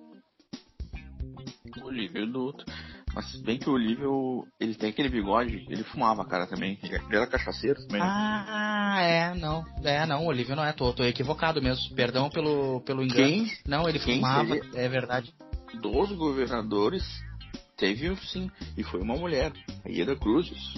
[1.90, 2.64] O Olívio Dutra.
[3.12, 6.78] Mas se bem que o Olívio, ele tem aquele bigode, ele fumava, cara, também.
[6.84, 8.00] Ele era cachaceiro também.
[8.00, 9.64] Ah, é, não.
[9.82, 11.92] É, não, Olívio não é, tô, tô equivocado mesmo.
[11.96, 13.26] Perdão pelo, pelo engano.
[13.26, 14.80] Quem Não, ele quem fumava, seria?
[14.80, 15.34] é verdade.
[15.82, 17.02] dos governadores
[17.76, 19.52] teve sim, e foi uma mulher,
[19.84, 20.74] a Ieda Cruzes.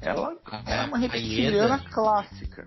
[0.00, 2.66] Ela Ah, era uma reptiliana clássica.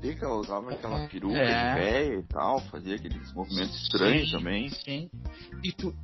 [0.00, 1.74] Que ela usava aquela peruca É.
[1.74, 4.68] de véia e tal, fazia aqueles movimentos estranhos Sim, também.
[4.68, 5.10] Sim.
[5.62, 5.94] E, tu,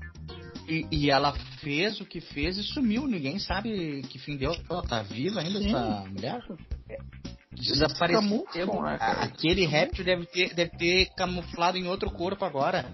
[0.68, 3.06] e, e ela fez o que fez e sumiu.
[3.06, 4.54] Ninguém sabe que fim deu.
[4.68, 5.68] Ela tá viva ainda, Sim.
[5.68, 6.40] essa mulher?
[6.42, 8.82] Fica Desapareceu.
[8.82, 9.22] né, cara?
[9.24, 12.84] Aquele réptil deve ter, deve ter camuflado em outro corpo agora.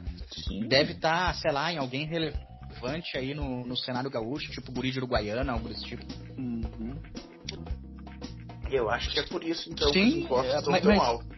[0.47, 0.67] Sim.
[0.69, 4.99] Deve estar, sei lá, em alguém relevante aí no, no cenário gaúcho, tipo guri de
[4.99, 6.05] Uruguaiana, algo desse tipo.
[6.39, 6.95] Uhum.
[8.71, 10.97] Eu acho que é por isso, então, Sim, que os impostos é, estão mas- tão
[10.97, 11.35] mas- altos.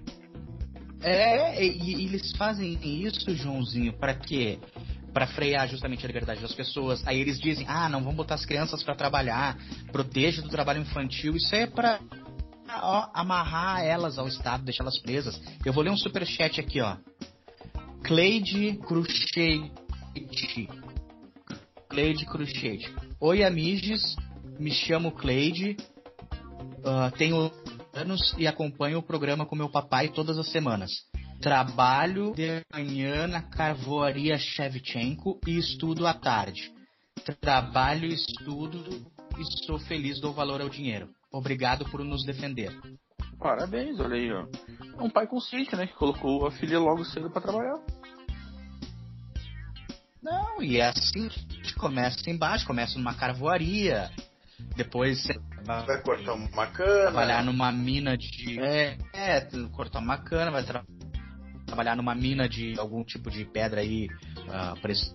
[1.02, 4.58] É, e, e eles fazem isso, Joãozinho, pra quê?
[5.16, 7.02] Pra frear justamente a liberdade das pessoas.
[7.06, 9.56] Aí eles dizem, ah, não vamos botar as crianças pra trabalhar,
[9.90, 11.34] proteja do trabalho infantil.
[11.34, 11.98] Isso é pra
[12.82, 15.40] ó, amarrar elas ao Estado, deixar elas presas.
[15.64, 16.98] Eu vou ler um superchat aqui, ó.
[18.04, 19.72] Cleide Cruchet.
[21.88, 22.94] Cleide Cruchet.
[23.18, 24.16] Oi, Amiges.
[24.58, 25.78] Me chamo Cleide.
[26.84, 27.50] Ah, tenho
[27.94, 30.90] anos e acompanho o programa com meu papai todas as semanas.
[31.40, 36.72] Trabalho de manhã na carvoaria Shevchenko e estudo à tarde.
[37.40, 39.06] Trabalho, estudo
[39.38, 41.08] e sou feliz, dou valor ao dinheiro.
[41.32, 42.72] Obrigado por nos defender.
[43.38, 44.46] Parabéns, olha aí, ó.
[44.98, 45.86] É um pai consciente, né?
[45.86, 47.78] Que colocou a filha logo cedo pra trabalhar.
[50.22, 54.10] Não, e é assim que começa embaixo, começa numa carvoaria,
[54.74, 57.02] depois você vai Vai cortar uma cana.
[57.02, 58.58] trabalhar numa mina de.
[58.60, 59.40] É, é
[59.72, 60.84] cortar uma cana, vai tra-
[61.66, 64.08] trabalhar numa mina de algum tipo de pedra aí,
[64.80, 65.14] preço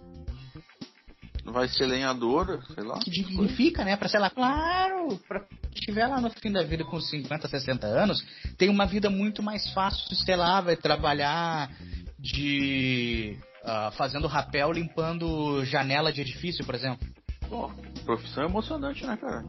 [1.43, 2.99] Vai ser lenhadora, sei lá.
[2.99, 3.97] que dignifica, né?
[3.97, 8.23] Pra, sei lá, claro, pra estiver lá no fim da vida com 50, 60 anos,
[8.57, 11.71] tem uma vida muito mais fácil, sei lá, vai trabalhar
[12.19, 13.37] de.
[13.65, 17.07] ah, fazendo rapel, limpando janela de edifício, por exemplo.
[17.49, 17.71] Pô,
[18.05, 19.43] profissão emocionante, né, cara?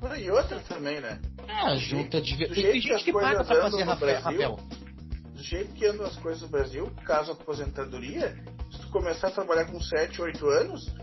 [0.00, 1.18] Ah, E outra também, né?
[1.48, 2.36] É, junta de.
[2.36, 4.08] do Tem, gente que paga pra fazer rapel.
[4.08, 4.83] Brasil, rapel.
[5.34, 8.36] Do jeito que andam as coisas no Brasil, caso aposentadoria,
[8.70, 10.94] se tu começar a trabalhar com 7, 8 anos,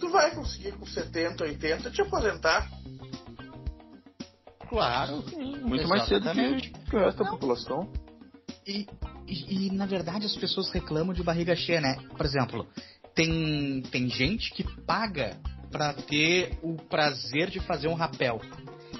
[0.00, 2.70] tu vai conseguir com 70, 80 te aposentar.
[4.68, 5.22] Claro.
[5.62, 6.70] Muito mais cedo Exatamente.
[6.70, 7.92] que, que o resto da população.
[8.66, 8.86] E,
[9.26, 11.96] e, e, na verdade as pessoas reclamam de barriga cheia, né?
[12.16, 12.66] Por exemplo,
[13.14, 15.36] tem, tem gente que paga
[15.70, 18.40] pra ter o prazer de fazer um rapel.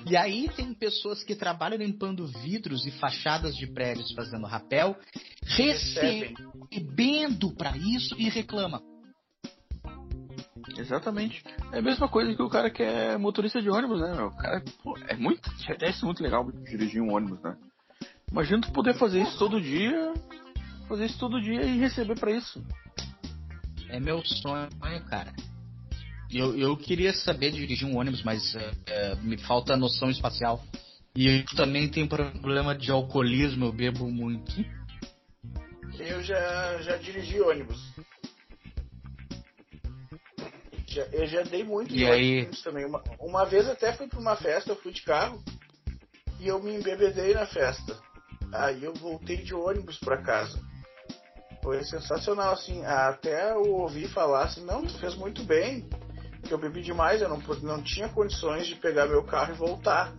[0.06, 4.96] E aí tem pessoas que trabalham limpando vidros e fachadas de prédios fazendo rapel,
[5.42, 6.34] recebendo
[7.56, 8.82] pra isso e reclama.
[10.76, 11.42] Exatamente.
[11.72, 14.12] É a mesma coisa que o cara que é motorista de ônibus, né?
[14.22, 15.50] O cara, pô, é muito.
[15.78, 17.56] Deve ser muito legal dirigir um ônibus, né?
[18.30, 20.12] Imagina tu poder fazer isso todo dia.
[20.88, 22.62] Fazer isso todo dia e receber pra isso.
[23.88, 24.68] É meu sonho,
[25.08, 25.32] cara.
[26.34, 30.60] Eu, eu queria saber dirigir um ônibus, mas é, é, me falta noção espacial.
[31.14, 34.52] E eu também tenho problema de alcoolismo, eu bebo muito.
[35.96, 37.80] Eu já, já dirigi ônibus.
[40.88, 42.38] Já, eu já dei muito E de aí?
[42.40, 42.84] ônibus também.
[42.84, 45.40] Uma, uma vez até fui pra uma festa, eu fui de carro
[46.40, 47.96] e eu me embebedei na festa.
[48.52, 50.60] Aí eu voltei de ônibus pra casa.
[51.62, 52.84] Foi sensacional, assim.
[52.84, 55.88] Até eu ouvi falar assim, não, tu fez muito bem.
[56.46, 60.12] Que eu bebi demais, eu não, não tinha condições de pegar meu carro e voltar.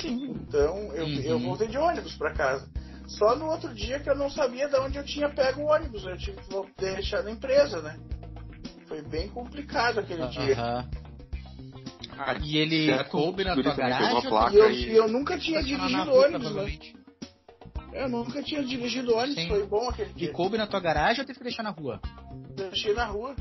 [0.00, 0.30] Sim.
[0.46, 1.20] Então eu, Uhum.
[1.22, 2.68] eu voltei de ônibus pra casa.
[3.06, 6.04] Só no outro dia que eu não sabia de onde eu tinha pego o ônibus.
[6.04, 7.98] Eu tive que deixar na empresa, né?
[8.86, 10.54] Foi bem complicado aquele dia.
[10.54, 10.90] Aham.
[12.20, 14.22] Ah, E ele certo, coube na tua garagem?
[14.28, 16.78] placa E eu, e- e eu nunca tinha dirigido rua, ônibus, né?
[17.92, 19.48] Eu nunca tinha dirigido ônibus, Sim.
[19.48, 20.32] foi bom aquele E dia.
[20.32, 22.00] coube na tua garagem ou teve que deixar na rua?
[22.56, 23.34] Deixei na rua.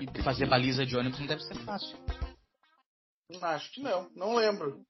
[0.00, 1.96] E fazer baliza de ônibus não deve ser fácil.
[3.42, 4.80] Acho que não, não lembro.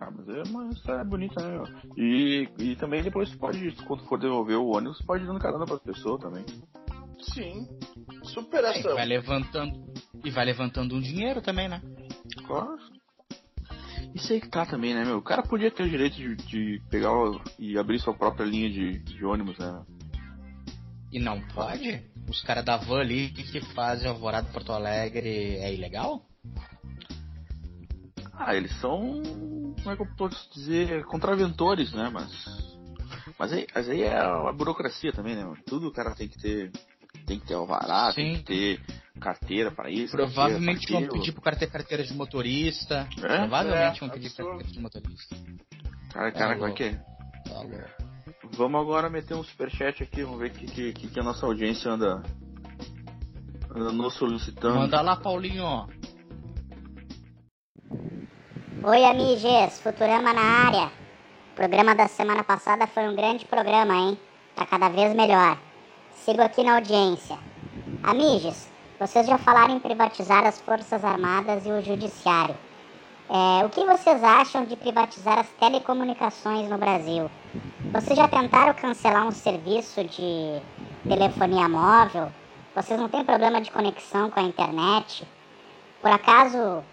[0.00, 1.52] Ah, mas é uma história bonita, né?
[1.58, 1.64] meu?
[1.96, 5.80] E, e também depois pode, quando for devolver o ônibus, pode ir dando carona pras
[5.80, 6.44] pessoas também.
[7.32, 7.66] Sim.
[8.22, 8.94] E Superação.
[8.94, 9.92] vai levantando.
[10.24, 11.80] E vai levantando um dinheiro também, né?
[12.46, 12.76] Claro.
[14.14, 15.18] Isso aí que tá também, né, meu?
[15.18, 18.70] O cara podia ter o direito de, de pegar o- e abrir sua própria linha
[18.70, 19.84] de, de ônibus, né?
[21.14, 22.02] E não pode?
[22.28, 26.26] Os caras da van ali que fazem Alvorada Porto Alegre é ilegal?
[28.32, 29.22] Ah, eles são.
[29.80, 31.04] Como é que eu posso dizer?
[31.04, 32.10] Contraventores, né?
[32.12, 32.32] Mas.
[33.38, 35.44] Mas aí, mas aí é a burocracia também, né?
[35.64, 36.72] Tudo o cara tem que ter.
[37.26, 38.42] Tem que ter alvará, tem Sim.
[38.42, 38.80] que ter
[39.20, 40.16] carteira para isso.
[40.16, 43.08] Provavelmente carteira vão pedir pro cara ter carteira de motorista.
[43.22, 43.38] É?
[43.38, 44.48] Provavelmente É, vão pedir absurdo.
[44.50, 45.36] carteira de motorista.
[46.12, 46.92] Cara, cara, como é que é?
[47.44, 48.03] Tá louco.
[48.52, 51.46] Vamos agora meter um superchat aqui, vamos ver o que, que, que, que a nossa
[51.46, 52.22] audiência anda,
[53.70, 54.76] anda nos solicitando.
[54.76, 55.88] Manda lá, Paulinho.
[58.82, 60.92] Oi, amiges, Futurama na área.
[61.52, 64.18] O programa da semana passada foi um grande programa, hein?
[64.54, 65.58] Tá cada vez melhor.
[66.12, 67.38] Sigo aqui na audiência.
[68.02, 72.56] Amiges, vocês já falaram em privatizar as Forças Armadas e o Judiciário.
[73.28, 77.30] É, o que vocês acham de privatizar as telecomunicações no Brasil?
[77.92, 80.60] Vocês já tentaram cancelar um serviço de
[81.08, 82.30] telefonia móvel?
[82.74, 85.26] Vocês não têm problema de conexão com a internet?
[86.02, 86.84] Por acaso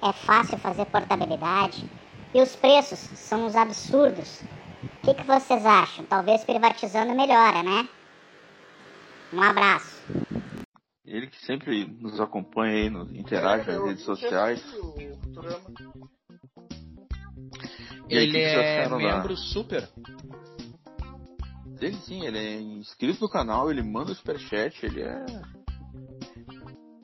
[0.00, 1.84] é fácil fazer portabilidade?
[2.32, 4.40] E os preços são uns absurdos.
[4.82, 6.04] O que, que vocês acham?
[6.06, 7.86] Talvez privatizando melhora, né?
[9.32, 10.02] Um abraço.
[11.06, 14.64] Ele que sempre nos acompanha aí, nos interage nas redes sociais.
[18.08, 19.88] Ele é membro super.
[21.80, 25.26] Ele sim, ele é inscrito no canal, ele manda o superchat, ele é.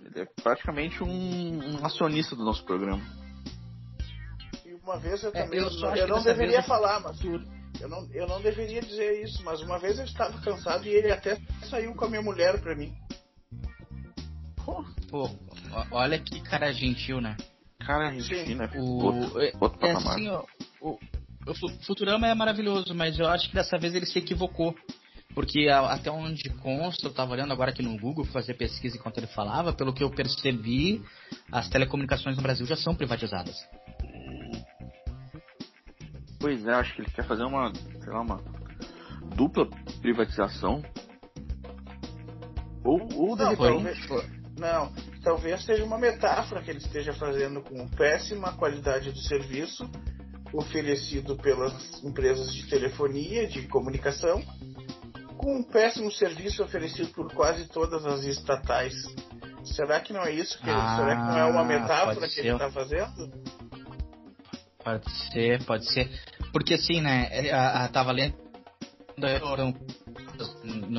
[0.02, 3.02] Ele é praticamente um, um acionista do nosso programa.
[4.64, 5.58] E uma vez eu também.
[5.58, 6.66] É, eu, eu não deveria vez...
[6.66, 7.22] falar, mas.
[7.22, 11.10] Eu não, eu não deveria dizer isso, mas uma vez eu estava cansado e ele
[11.10, 12.94] até saiu com a minha mulher pra mim.
[15.10, 15.28] Pô,
[15.90, 17.36] olha que cara gentil, né?
[17.80, 18.70] Cara gentil, né?
[18.76, 20.44] O, outro, é, outro é assim, ó,
[20.80, 20.98] o,
[21.46, 24.74] o Futurama é maravilhoso, mas eu acho que dessa vez ele se equivocou.
[25.34, 29.18] Porque a, até onde consta, eu estava olhando agora aqui no Google fazer pesquisa enquanto
[29.18, 31.02] ele falava, pelo que eu percebi,
[31.50, 33.56] as telecomunicações no Brasil já são privatizadas.
[36.38, 38.40] Pois é, acho que ele quer fazer uma, sei lá, uma
[39.36, 39.66] dupla
[40.00, 40.82] privatização.
[42.84, 44.39] Ou, ou de não, repente...
[44.60, 44.92] não,
[45.24, 49.90] talvez seja uma metáfora que ele esteja fazendo com péssima qualidade do serviço
[50.52, 51.72] oferecido pelas
[52.04, 54.42] empresas de telefonia, de comunicação,
[55.38, 58.94] com um péssimo serviço oferecido por quase todas as estatais.
[59.64, 60.58] Será que não é isso?
[60.58, 63.32] Que ah, será que não é uma metáfora que ele está fazendo?
[64.84, 66.10] Pode ser, pode ser.
[66.52, 68.34] Porque assim, né, a, a, tava lendo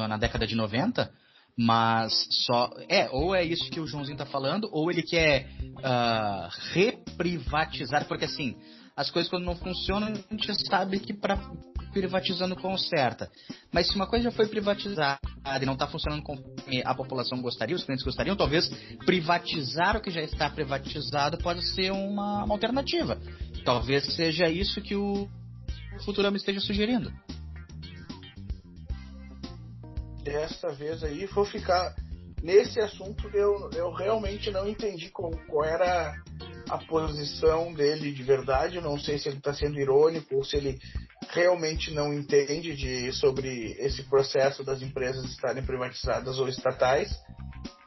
[0.07, 1.11] na década de 90,
[1.57, 2.69] mas só.
[2.89, 8.25] É, ou é isso que o Joãozinho tá falando, ou ele quer uh, reprivatizar, porque
[8.25, 8.55] assim,
[8.95, 11.37] as coisas quando não funcionam, a gente sabe que para
[11.91, 13.29] privatizando conserta.
[13.71, 15.19] Mas se uma coisa já foi privatizada
[15.61, 16.41] e não está funcionando como
[16.85, 18.69] a população gostaria, os clientes gostariam, talvez
[19.05, 23.19] privatizar o que já está privatizado pode ser uma, uma alternativa.
[23.65, 25.27] Talvez seja isso que o
[26.05, 27.11] Futurama esteja sugerindo.
[30.23, 31.95] Dessa vez aí, vou ficar.
[32.41, 36.15] Nesse assunto, eu, eu realmente não entendi qual, qual era
[36.69, 38.77] a posição dele de verdade.
[38.77, 40.79] Eu não sei se ele está sendo irônico ou se ele
[41.29, 47.11] realmente não entende de, sobre esse processo das empresas estarem privatizadas ou estatais.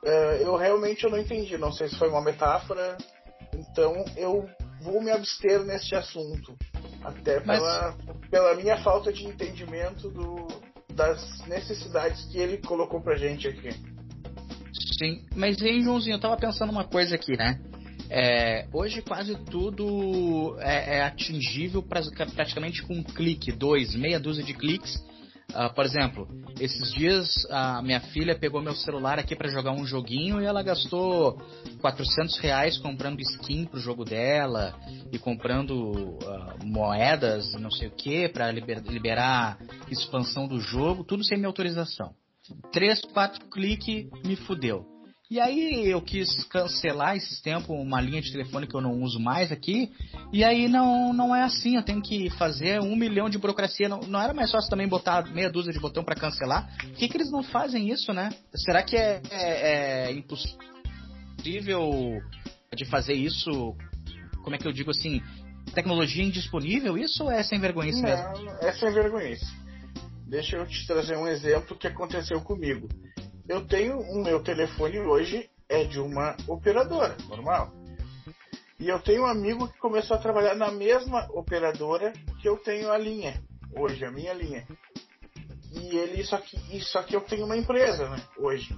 [0.05, 1.59] Uh, eu realmente eu não entendi.
[1.59, 2.97] Não sei se foi uma metáfora.
[3.53, 4.49] Então eu
[4.81, 6.57] vou me abster neste assunto.
[7.03, 8.31] Até pela, Mas...
[8.31, 10.47] pela minha falta de entendimento do,
[10.95, 13.71] das necessidades que ele colocou pra gente aqui.
[14.99, 17.61] Sim, mas hein, Joãozinho, eu tava pensando uma coisa aqui, né?
[18.11, 22.01] É, hoje quase tudo é, é atingível pra,
[22.35, 25.03] praticamente com um clique, dois, meia dúzia de cliques
[25.51, 26.29] Uh, por exemplo,
[26.59, 30.63] esses dias a minha filha pegou meu celular aqui para jogar um joguinho e ela
[30.63, 31.41] gastou
[31.81, 34.75] 400 reais comprando skin pro jogo dela
[35.13, 39.59] e comprando uh, moedas, não sei o que, para liber liberar
[39.91, 42.15] expansão do jogo, tudo sem minha autorização.
[42.73, 44.94] Três, quatro cliques, me fudeu.
[45.35, 49.19] E aí eu quis cancelar esses tempos uma linha de telefone que eu não uso
[49.19, 49.91] mais aqui.
[50.33, 53.89] E aí não, não é assim, eu tenho que fazer um milhão de burocracia.
[53.89, 56.73] Não, não era mais fácil também botar meia dúzia de botão para cancelar?
[56.79, 58.31] Por que, que eles não fazem isso, né?
[58.55, 60.61] Será que é, é, é impossível
[62.73, 63.77] de fazer isso?
[64.45, 65.21] Como é que eu digo assim?
[65.75, 66.97] Tecnologia indisponível?
[66.97, 68.07] Isso ou é sem vergonha mesmo?
[68.61, 69.37] É sem vergonha.
[70.29, 72.87] Deixa eu te trazer um exemplo que aconteceu comigo
[73.49, 77.73] eu tenho o meu telefone hoje é de uma operadora, normal.
[78.79, 82.91] E eu tenho um amigo que começou a trabalhar na mesma operadora que eu tenho
[82.91, 83.41] a linha,
[83.73, 84.67] hoje, a minha linha.
[85.73, 88.75] E ele, só que, só que eu tenho uma empresa, né, hoje.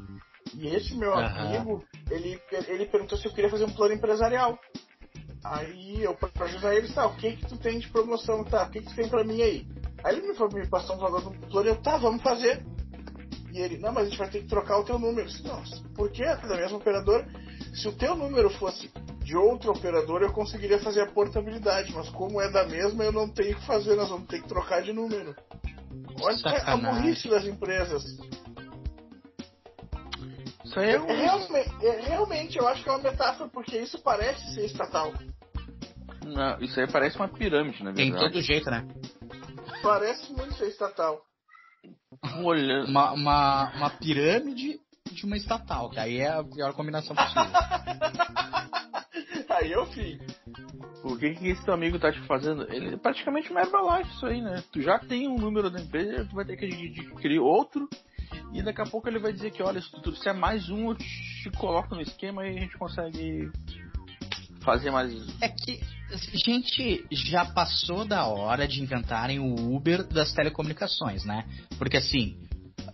[0.54, 1.18] E esse meu uhum.
[1.18, 4.58] amigo, ele, ele perguntou se eu queria fazer um plano empresarial.
[5.44, 8.70] Aí eu, pra ajudar ele, tá, o que que tu tem de promoção, tá, o
[8.70, 9.66] que que tu tem pra mim aí?
[10.02, 12.64] Aí ele me, me passou um valor do plano, eu, tá, vamos fazer.
[13.56, 15.26] E ele, não, mas a gente vai ter que trocar o teu número.
[15.26, 15.62] Disse, não,
[15.94, 17.26] por que é da mesma operadora?
[17.74, 18.92] Se o teu número fosse
[19.24, 23.26] de outra operadora, eu conseguiria fazer a portabilidade, mas como é da mesma, eu não
[23.30, 25.34] tenho que fazer, nós vamos ter que trocar de número.
[26.20, 26.86] Olha Sacanagem.
[26.86, 28.04] a burrice das empresas.
[30.62, 31.08] Isso aí é, um...
[31.08, 35.14] é, realmente, é, realmente, eu acho que é uma metáfora, porque isso parece ser estatal.
[36.26, 38.10] Não, isso aí parece uma pirâmide, na verdade.
[38.10, 38.86] Tem todo jeito, né?
[39.82, 41.25] Parece muito ser estatal.
[42.88, 44.80] Uma, uma, uma pirâmide
[45.12, 47.42] de uma estatal, que aí é a pior combinação possível.
[49.50, 50.18] aí eu fim.
[51.04, 52.62] O que que esse teu amigo tá te fazendo?
[52.72, 54.62] Ele é praticamente uma Herbalife isso aí, né?
[54.72, 57.88] Tu já tem um número da empresa, tu vai ter que adquirir outro
[58.52, 60.90] E daqui a pouco ele vai dizer que, olha, se tu se é mais um,
[60.90, 63.50] eu te coloco no esquema e a gente consegue
[64.66, 65.14] fazer mais.
[65.40, 65.80] É que,
[66.44, 71.46] gente, já passou da hora de inventarem o Uber das telecomunicações, né?
[71.78, 72.36] Porque assim,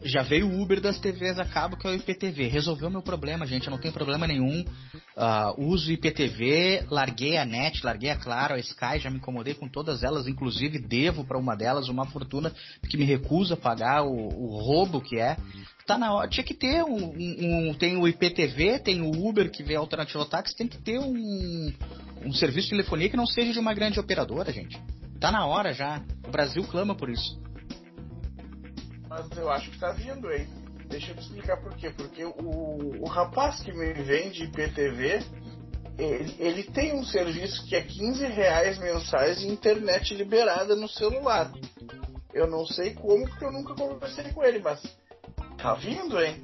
[0.05, 2.49] já veio o Uber das TVs a cabo, que é o IPTV.
[2.49, 3.67] Resolveu meu problema, gente.
[3.67, 4.65] Eu não tenho problema nenhum.
[5.17, 9.69] Uh, uso IPTV, larguei a net, larguei a Claro, a Sky, já me incomodei com
[9.69, 10.27] todas elas.
[10.27, 12.53] Inclusive, devo para uma delas uma fortuna
[12.89, 15.37] que me recusa pagar o, o roubo que é.
[15.87, 16.29] Tá na hora.
[16.29, 20.25] Tinha que ter um, um, um, Tem o IPTV, tem o Uber que vem alternativo
[20.25, 21.73] táxi, tem que ter um,
[22.25, 24.81] um serviço de telefonia que não seja de uma grande operadora, gente.
[25.21, 26.03] Tá na hora já.
[26.27, 27.43] O Brasil clama por isso
[29.13, 30.49] mas eu acho que tá vindo, hein?
[30.89, 31.91] Deixa eu te explicar por quê.
[31.91, 35.23] Porque o, o rapaz que me vende IPTV,
[35.99, 41.53] ele, ele tem um serviço que é 15 reais mensais e internet liberada no celular.
[42.33, 44.81] Eu não sei como, porque eu nunca conversei com ele, mas
[45.63, 46.43] tá vindo, hein?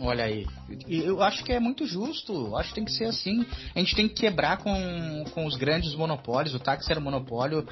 [0.00, 0.46] Olha aí.
[0.88, 2.56] Eu acho que é muito justo.
[2.56, 3.44] Acho que tem que ser assim.
[3.74, 6.54] A gente tem que quebrar com, com os grandes monopólios.
[6.54, 7.66] O táxi era monopólio.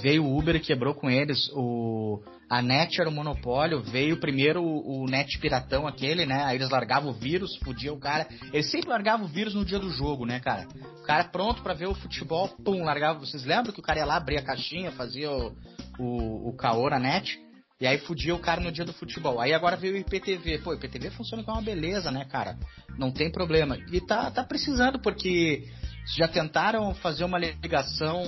[0.00, 1.50] Veio o Uber e quebrou com eles.
[1.54, 6.42] O, a net era o monopólio, veio primeiro o, o, net piratão aquele, né?
[6.44, 8.26] Aí eles largavam o vírus, fudia o cara.
[8.52, 10.66] Eles sempre largavam o vírus no dia do jogo, né, cara?
[11.00, 13.20] O cara pronto para ver o futebol, pum, largava.
[13.20, 15.54] Vocês lembram que o cara ia lá, abria a caixinha, fazia o,
[15.98, 17.38] o, o caô na net?
[17.80, 19.40] E aí fudia o cara no dia do futebol.
[19.40, 20.58] Aí agora veio o IPTV.
[20.58, 22.58] Pô, o IPTV funciona com uma beleza, né, cara?
[22.98, 23.78] Não tem problema.
[23.92, 25.68] E tá, tá precisando, porque
[26.16, 28.24] já tentaram fazer uma ligação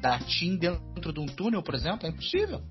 [0.00, 2.06] da TIM dentro de um túnel, por exemplo?
[2.06, 2.62] É impossível.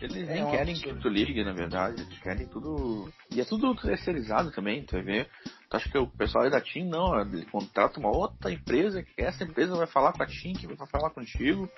[0.00, 2.00] Eles nem é querem que tu ligue, na verdade.
[2.00, 3.10] Eles querem tudo.
[3.34, 5.30] E é tudo terceirizado também, tu vai ver.
[5.74, 9.20] Tu acha que o pessoal aí da TIM não, ele contrata uma outra empresa, que
[9.20, 11.68] essa empresa vai falar com a TIM, que vai falar contigo.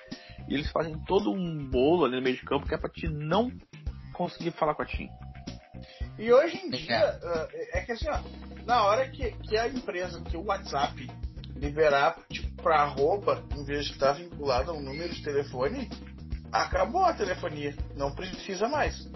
[0.47, 3.07] E eles fazem todo um bolo ali no meio de campo que é pra ti
[3.07, 3.51] não
[4.13, 5.09] conseguir falar com a TIM.
[6.19, 7.19] E hoje em dia,
[7.51, 8.19] é, é que assim, ó,
[8.67, 11.09] na hora que, que a empresa, que o WhatsApp
[11.55, 15.89] liberar tipo, pra arroba, em vez de estar vinculado a um número de telefone,
[16.51, 19.09] acabou a telefonia, não precisa mais.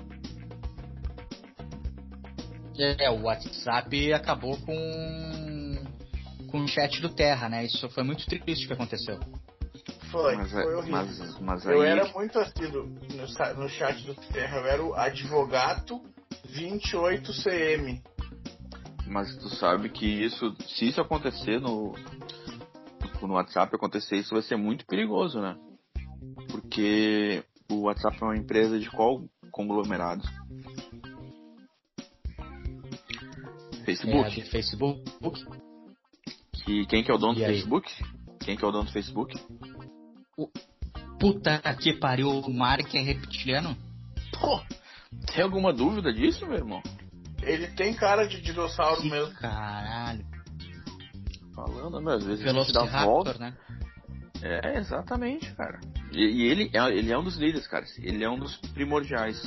[2.99, 5.61] É, o WhatsApp acabou com
[6.51, 7.65] com o chat do Terra, né?
[7.65, 9.17] Isso foi muito triste que aconteceu.
[10.11, 10.91] Foi, mas, é, foi horrível.
[10.91, 11.73] Mas, mas aí...
[11.73, 16.01] Eu era muito assíduo no, no chat do Terra, eu era o advogado
[16.49, 18.01] 28CM.
[19.07, 21.95] Mas tu sabe que isso, se isso acontecer no,
[23.21, 25.57] no WhatsApp acontecer, isso vai ser muito perigoso, né?
[26.49, 30.23] Porque o WhatsApp é uma empresa de qual conglomerado?
[33.85, 34.41] Facebook.
[34.41, 35.01] É, Facebook.
[36.53, 37.53] Que, quem que é o dono e do aí?
[37.53, 37.91] Facebook?
[38.39, 39.35] Quem que é o dono do Facebook?
[40.37, 40.49] O...
[41.19, 43.77] Puta que pariu, o Mark é reptiliano?
[44.39, 44.59] Pô,
[45.33, 46.81] tem alguma dúvida disso, meu irmão?
[47.43, 49.33] Ele tem cara de dinossauro que mesmo.
[49.35, 50.25] Caralho.
[51.55, 53.37] Falando, meu, às vezes Velociraptor, dá volta.
[53.37, 53.57] né?
[54.41, 55.79] É, exatamente, cara.
[56.11, 57.85] E, e, ele, é, ele é um dos líderes, cara.
[57.99, 59.39] Ele é um dos primordiais.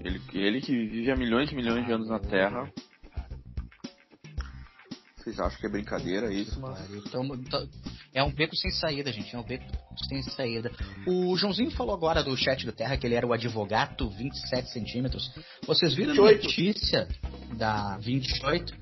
[0.00, 2.70] Ele, ele que vive há milhões e milhões de anos na Terra.
[5.26, 6.88] Vocês acham que é brincadeira isso, mas.
[6.88, 7.28] Então,
[8.14, 9.34] é um beco sem saída, gente.
[9.34, 9.64] É um beco
[10.08, 10.70] sem saída.
[11.04, 15.34] O Joãozinho falou agora do chat do Terra que ele era o advogado 27 centímetros.
[15.66, 17.08] Vocês viram a notícia
[17.56, 18.72] da 28?
[18.72, 18.76] Uh,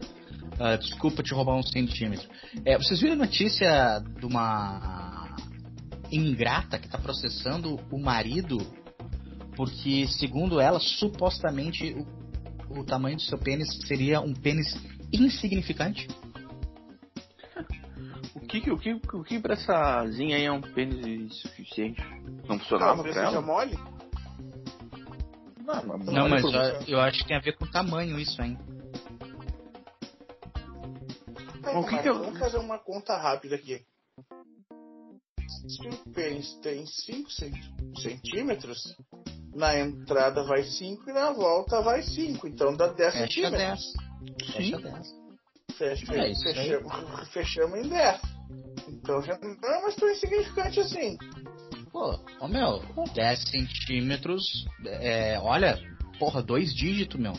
[0.60, 2.28] ah, desculpa te roubar um centímetro.
[2.62, 5.34] É, vocês viram a notícia de uma
[6.12, 8.58] ingrata que está processando o marido
[9.56, 11.96] porque, segundo ela, supostamente
[12.68, 14.76] o, o tamanho do seu pênis seria um pênis
[15.10, 16.06] insignificante?
[18.54, 22.00] O que, o que, o que pra essa zinha aí é um pênis suficiente?
[22.46, 23.40] Não funcionava ah, pra ela?
[23.40, 23.76] mole?
[25.64, 28.40] Não, mas, não, mas eu, eu, acho que tem a ver com o tamanho isso,
[28.40, 28.58] hein?
[31.74, 32.18] o que que eu...
[32.18, 33.84] Vamos fazer uma conta rápida aqui
[35.68, 37.30] se o pênis tem 5
[38.00, 38.96] centímetros,
[39.54, 42.46] na entrada vai 5 e na volta vai 5.
[42.46, 43.92] Então dá 10 centímetros.
[44.48, 44.56] 10.
[44.56, 45.24] Fecha 10.
[45.76, 48.33] Fecha, é fechamos, fechamos em 10.
[48.88, 51.16] Então já não é mais tão insignificante assim.
[51.90, 52.82] Pô, ó meu,
[53.14, 54.42] 10 centímetros,
[54.86, 55.78] é, olha,
[56.18, 57.34] porra, dois dígitos, meu.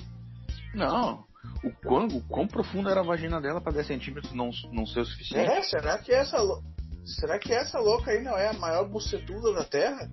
[0.74, 1.24] Não,
[1.64, 5.02] o quão, o quão profundo era a vagina dela para 10 centímetros não, não ser
[5.02, 5.52] o suficiente?
[5.52, 6.38] É, será que essa
[7.06, 10.10] Será que essa louca aí não é a maior bucetuda da Terra?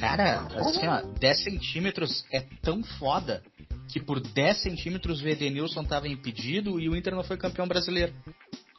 [0.00, 3.42] Cara, assim, ó, 10 centímetros é tão foda
[3.88, 8.12] que por 10 centímetros o Edenilson estava impedido e o Inter não foi campeão brasileiro.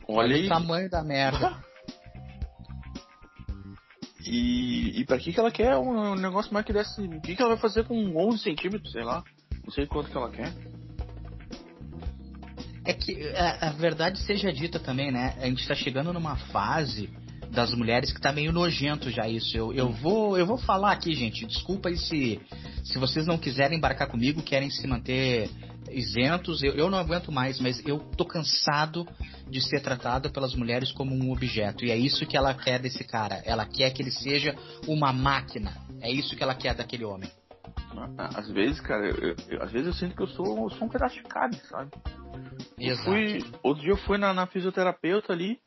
[0.07, 1.57] Olha, Olha o tamanho da merda.
[4.27, 6.99] E, e pra que, que ela quer um negócio mais que desse.
[6.99, 9.23] O que, que ela vai fazer com 11 centímetros, sei lá.
[9.63, 10.51] Não sei quanto que ela quer.
[12.83, 15.35] É que a, a verdade seja dita também, né?
[15.39, 17.09] A gente tá chegando numa fase
[17.51, 19.55] das mulheres que tá meio nojento já isso.
[19.55, 21.45] Eu, eu vou eu vou falar aqui, gente.
[21.45, 22.41] Desculpa aí se,
[22.83, 25.49] se vocês não quiserem embarcar comigo, querem se manter
[25.95, 26.61] isentos.
[26.61, 29.07] Eu, eu não aguento mais, mas eu tô cansado
[29.49, 31.85] de ser tratado pelas mulheres como um objeto.
[31.85, 33.41] E é isso que ela quer desse cara.
[33.45, 34.55] Ela quer que ele seja
[34.87, 35.73] uma máquina.
[36.01, 37.29] É isso que ela quer daquele homem.
[38.17, 40.89] Às vezes, cara, eu, eu, às vezes eu sinto que eu sou, eu sou um
[40.89, 41.91] pedaço de carne, sabe?
[42.77, 43.05] Exato.
[43.05, 45.59] Fui, outro dia eu fui na, na fisioterapeuta ali,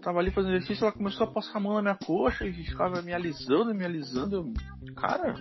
[0.00, 3.02] tava ali fazendo exercício, ela começou a passar a mão na minha coxa e ficava
[3.02, 4.52] me alisando, me alisando.
[4.86, 5.34] Eu, cara,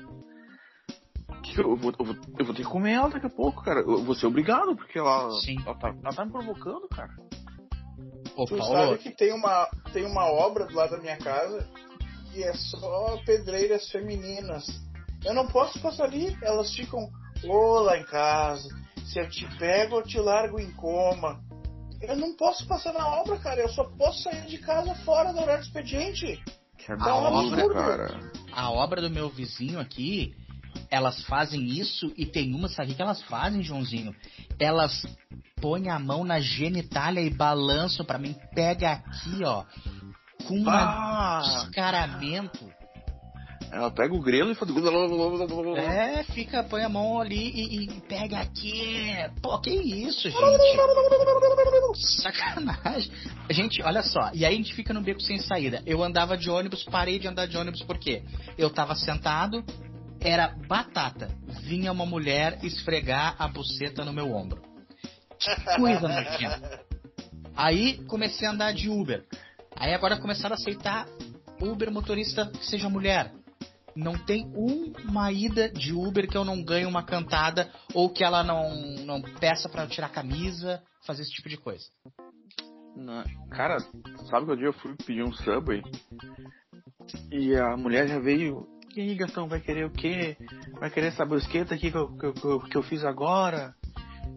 [1.43, 3.81] que eu, vou, eu, vou, eu vou ter que comer ela daqui a pouco, cara.
[3.81, 5.57] Eu vou ser obrigado, porque ela, Sim.
[5.65, 7.13] ela, tá, ela tá me provocando, cara.
[8.35, 11.67] Ô, Tu Paulo, sabe que tem uma, tem uma obra do lado da minha casa
[12.31, 14.65] que é só pedreiras femininas.
[15.23, 17.07] Eu não posso passar ali, elas ficam,
[17.43, 18.67] ô lá em casa,
[19.05, 21.39] se eu te pego eu te largo em coma.
[22.01, 25.39] Eu não posso passar na obra, cara, eu só posso sair de casa fora do
[25.39, 26.43] horário do expediente.
[26.77, 28.19] Que A absurdo, obra- cara.
[28.51, 30.35] a obra do meu vizinho aqui,
[30.89, 34.15] elas fazem isso e tem uma, sabe o que elas fazem, Joãozinho?
[34.59, 35.05] Elas
[35.61, 39.63] põem a mão na genitália e balançam pra mim, pega aqui, ó,
[40.47, 42.69] com um Ah, descaramento.
[43.71, 44.69] ela pega o grelo e faz.
[45.78, 49.15] É, fica, põe a mão ali e, e pega aqui.
[49.41, 50.38] Pô, que isso, gente?
[52.21, 53.11] Sacanagem.
[53.49, 54.32] Gente, olha só.
[54.34, 55.82] E aí a gente fica no beco sem saída.
[55.86, 58.24] Eu andava de ônibus, parei de andar de ônibus por quê?
[58.57, 59.63] Eu tava sentado,
[60.24, 61.30] era batata.
[61.63, 64.61] Vinha uma mulher esfregar a buceta no meu ombro.
[65.38, 66.86] Que coisa nojenta.
[67.55, 69.26] Aí comecei a andar de Uber.
[69.76, 71.07] Aí agora começaram a aceitar
[71.61, 73.32] Uber motorista que seja mulher.
[73.95, 78.43] Não tem uma ida de Uber que eu não ganhe uma cantada ou que ela
[78.43, 78.74] não,
[79.05, 81.86] não peça pra eu tirar a camisa, fazer esse tipo de coisa.
[82.95, 83.78] Não, Cara,
[84.30, 85.82] sabe que o dia eu fui pedir um Subway
[87.32, 88.67] e a mulher já veio.
[88.95, 90.37] E aí, gatão, vai querer o quê?
[90.79, 93.73] Vai querer essa brusqueta aqui que eu, que, eu- que eu, que fiz agora?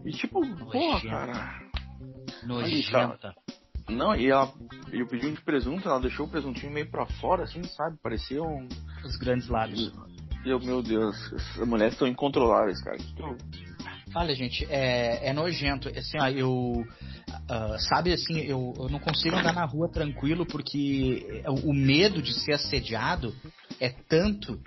[0.04, 0.40] E tipo,
[0.70, 1.60] porra, cara.
[2.44, 3.34] Nojenta.
[3.88, 4.52] Não, e ela.
[4.92, 7.96] Eu pedi um de presunto, ela deixou o presuntinho meio pra fora, assim, sabe?
[8.02, 8.66] Parecia um.
[9.04, 9.92] Os grandes lábios.
[10.44, 12.96] E eu, meu Deus, essas mulheres estão incontroláveis, cara.
[12.96, 13.14] Que
[14.14, 15.88] Olha, gente, é, é nojento.
[15.88, 16.84] Assim, ó, eu.
[17.48, 22.22] ah, sabe assim, eu, eu não consigo andar na rua tranquilo porque o, o medo
[22.22, 23.34] de ser assediado
[23.80, 24.60] é tanto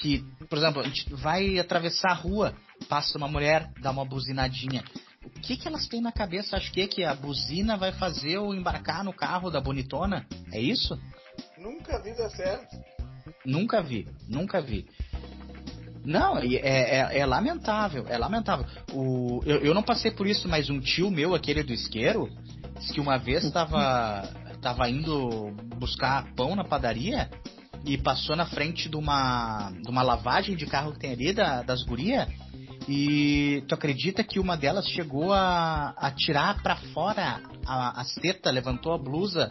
[0.00, 2.54] que, por exemplo, a gente vai atravessar a rua,
[2.88, 4.84] passa uma mulher, dá uma buzinadinha.
[5.24, 6.56] O que, que elas têm na cabeça?
[6.56, 10.26] Acho que, que a buzina vai fazer eu embarcar no carro da bonitona?
[10.52, 10.98] É isso?
[11.58, 12.76] Nunca vi dar certo.
[13.44, 14.86] Nunca vi, nunca vi.
[16.04, 18.64] Não, é, é, é lamentável, é lamentável.
[18.92, 22.28] O, eu, eu não passei por isso, mas um tio meu, aquele do isqueiro,
[22.78, 24.22] disse que uma vez estava
[24.62, 27.30] tava indo buscar pão na padaria
[27.84, 31.62] e passou na frente de uma, de uma lavagem de carro que tem ali da,
[31.62, 32.28] das gurias.
[32.88, 38.50] E tu acredita que uma delas chegou a, a tirar pra fora a, a seta,
[38.50, 39.50] levantou a blusa,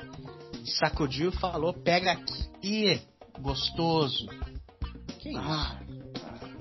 [0.79, 2.99] sacudiu e falou: Pega aqui,
[3.39, 4.27] gostoso.
[5.19, 5.39] Que isso?
[5.39, 5.79] Ah,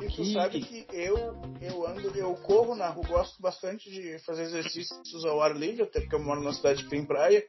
[0.03, 1.17] E tu Que- sabe que eu,
[1.63, 6.01] eu ando, eu corro na rua, gosto bastante de fazer exercícios ao ar livre, até
[6.01, 7.43] porque eu moro numa cidade que tem praia.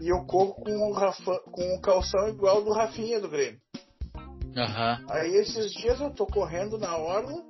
[0.00, 3.60] E eu corro com o, Rafa, com o calção igual do Rafinha do Grêmio.
[4.56, 5.04] Aham.
[5.10, 7.42] Aí esses dias eu tô correndo na orla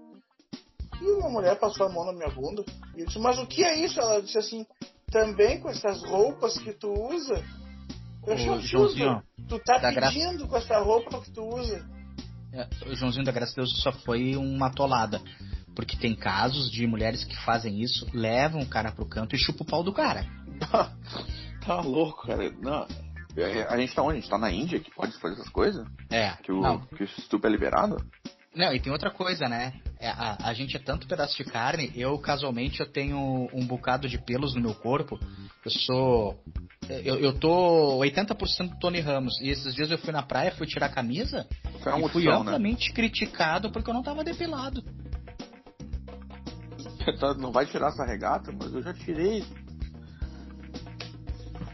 [1.01, 2.65] e uma mulher passou a mão na minha bunda.
[2.97, 3.99] E eu disse, mas o que é isso?
[4.01, 4.67] Ela disse assim,
[5.11, 7.43] também com essas roupas que tu usa.
[8.27, 8.59] Eu Ô.
[8.61, 11.89] Joãozinho, Tu tá graça- pedindo com essa roupa que tu usa.
[12.53, 15.21] É, o Joãozinho da Graça a Deus só foi uma atolada.
[15.75, 19.63] Porque tem casos de mulheres que fazem isso, levam o cara pro canto e chupa
[19.63, 20.27] o pau do cara.
[21.65, 22.51] tá louco, cara.
[22.61, 22.87] Não.
[23.37, 24.19] é, A gente tá onde?
[24.19, 25.87] A gente tá na Índia que pode fazer essas coisas?
[26.11, 26.33] É.
[26.43, 28.05] Que o, Não, que o estupro é liberado?
[28.55, 29.73] não, e tem outra coisa, né?
[30.01, 34.09] É, a, a gente é tanto pedaço de carne, eu casualmente eu tenho um bocado
[34.09, 35.19] de pelos no meu corpo.
[35.65, 36.43] Eu sou.
[36.89, 39.41] Eu, eu tô 80% Tony Ramos.
[39.41, 41.47] E esses dias eu fui na praia, fui tirar a camisa
[41.81, 42.51] Foi uma e fui opção, né?
[42.51, 44.83] amplamente criticado porque eu não tava depilado.
[47.39, 49.45] Não vai tirar essa regata, mas eu já tirei.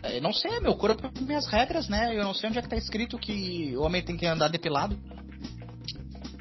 [0.03, 2.17] Eu não sei, meu corpo tem minhas regras, né?
[2.17, 4.97] Eu não sei onde é que tá escrito que o homem tem que andar depilado.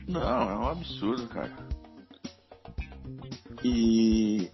[0.08, 1.52] Não, é um absurdo, cara.
[3.64, 4.52] E.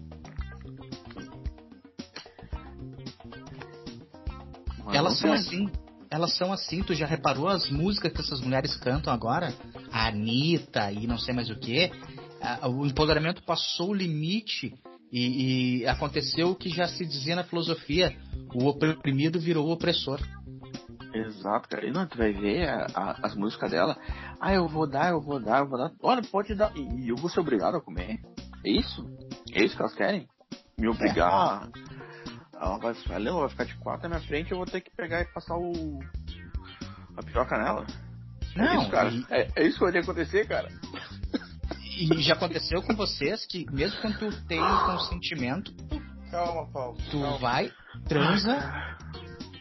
[4.85, 5.69] Mas Elas são assim.
[6.09, 6.81] elas são assim.
[6.81, 9.53] Tu já reparou as músicas que essas mulheres cantam agora?
[9.91, 11.91] A Anitta e não sei mais o que.
[12.69, 14.73] O empoderamento passou o limite
[15.11, 18.15] e, e aconteceu o que já se dizia na filosofia:
[18.53, 20.19] o oprimido virou o opressor.
[21.13, 21.85] Exato, cara.
[21.85, 23.97] E não, tu vai ver a, a, as músicas dela.
[24.39, 25.91] Ah, eu vou dar, eu vou dar, eu vou dar.
[26.01, 26.71] Olha, pode dar.
[26.75, 28.21] E eu vou ser obrigado a comer.
[28.65, 29.05] É isso?
[29.51, 30.27] É isso que elas querem?
[30.79, 31.69] Me obrigar.
[32.53, 35.21] Ela vai, ela vai ficar de quatro na minha frente eu vou ter que pegar
[35.21, 35.99] e passar o.
[37.17, 37.85] a piroca nela.
[38.55, 39.09] Não, é isso, cara.
[39.09, 39.25] E...
[39.29, 40.69] É, é, isso que vai acontecer, cara.
[42.01, 45.71] E já aconteceu com vocês que mesmo quando tu tem consentimento.
[46.31, 46.97] Calma, Paulo.
[47.11, 47.37] Tu calma.
[47.37, 47.71] vai,
[48.07, 48.97] transa,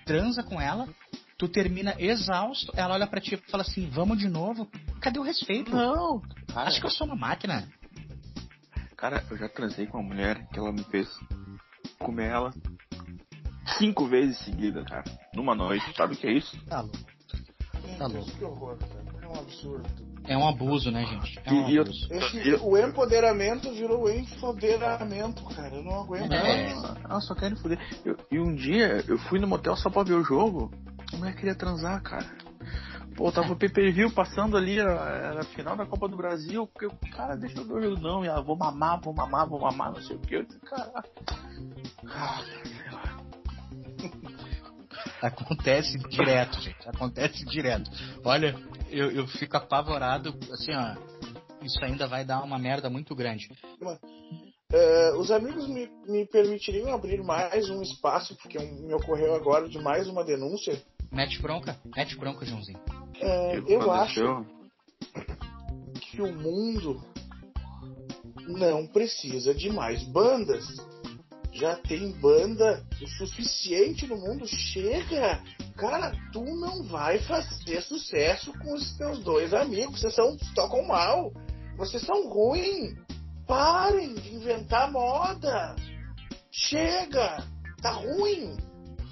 [0.07, 0.89] transa com ela,
[1.37, 4.67] tu termina exausto, ela olha pra ti e fala assim, vamos de novo.
[5.03, 5.71] Cadê o respeito?
[5.71, 6.23] Não.
[6.51, 7.69] Cara, Acho que eu sou uma máquina.
[8.97, 11.09] Cara, eu já transei com uma mulher que ela me fez
[11.99, 12.55] comer ela
[13.77, 15.05] cinco vezes seguida, cara.
[15.35, 15.85] Numa noite.
[15.95, 16.59] Sabe o que é isso?
[16.65, 16.99] Tá louco.
[17.99, 18.31] Tá louco.
[18.31, 19.05] Que horror, cara.
[19.23, 20.10] É um absurdo.
[20.25, 21.41] É um abuso, né, gente?
[21.45, 22.09] É um e, abuso.
[22.13, 25.75] Esse, o empoderamento virou empoderamento, cara.
[25.75, 26.33] Eu não aguento.
[26.33, 26.73] É,
[27.05, 27.79] ela só querem foder.
[28.05, 30.71] Eu, e um dia eu fui no motel só pra ver o jogo.
[31.13, 32.27] A mulher queria transar, cara.
[33.17, 36.97] Pô, tava o pay-per-view passando ali, era a final da Copa do Brasil, porque o
[37.11, 39.93] cara deixa eu ver o jogo, não, e ela, vou mamar, vou mamar, vou mamar,
[39.93, 40.37] não sei o que.
[40.37, 41.05] Eu disse, cara.
[42.07, 42.43] Ah,
[45.23, 46.89] Acontece direto, gente.
[46.89, 47.91] Acontece direto.
[48.25, 48.55] Olha,
[48.89, 50.97] eu, eu fico apavorado, assim, ó.
[51.63, 53.49] Isso ainda vai dar uma merda muito grande.
[53.83, 59.79] Uh, os amigos me, me permitiriam abrir mais um espaço, porque me ocorreu agora de
[59.79, 60.81] mais uma denúncia.
[61.13, 62.79] Mete bronca, mete bronca, Joãozinho.
[62.79, 64.47] Uh, eu acho
[66.01, 67.05] que o mundo
[68.47, 70.65] não precisa de mais bandas
[71.53, 74.47] já tem banda o suficiente no mundo.
[74.47, 75.43] Chega!
[75.77, 80.01] Cara, tu não vai fazer sucesso com os teus dois amigos.
[80.01, 81.33] Vocês são, tocam mal.
[81.77, 82.95] Vocês são ruins.
[83.47, 85.75] Parem de inventar moda.
[86.51, 87.45] Chega!
[87.83, 88.57] Tá ruim.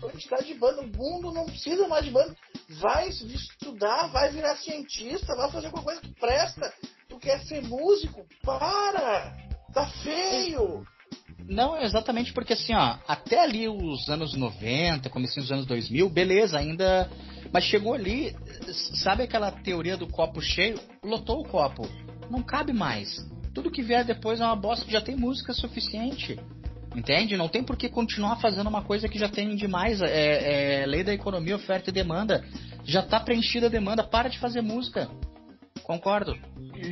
[0.01, 0.82] Quantidade de banda.
[0.82, 2.36] O mundo não precisa mais de banda.
[2.80, 6.72] Vai estudar, vai virar cientista, vai fazer alguma coisa que presta.
[7.09, 8.26] Tu quer ser músico?
[8.45, 9.34] Para!
[9.72, 10.86] Tá feio!
[11.47, 16.59] Não, exatamente porque assim, ó, até ali os anos 90, comecinho dos anos 2000, beleza,
[16.59, 17.11] ainda.
[17.53, 18.36] Mas chegou ali,
[19.03, 20.78] sabe aquela teoria do copo cheio?
[21.03, 21.89] Lotou o copo.
[22.30, 23.26] Não cabe mais.
[23.55, 26.39] Tudo que vier depois é uma bosta já tem música suficiente.
[26.95, 27.36] Entende?
[27.36, 30.01] Não tem por que continuar fazendo uma coisa que já tem demais.
[30.03, 32.45] É, é lei da economia, oferta e demanda.
[32.84, 34.03] Já tá preenchida a demanda.
[34.03, 35.09] Para de fazer música.
[35.83, 36.35] Concordo.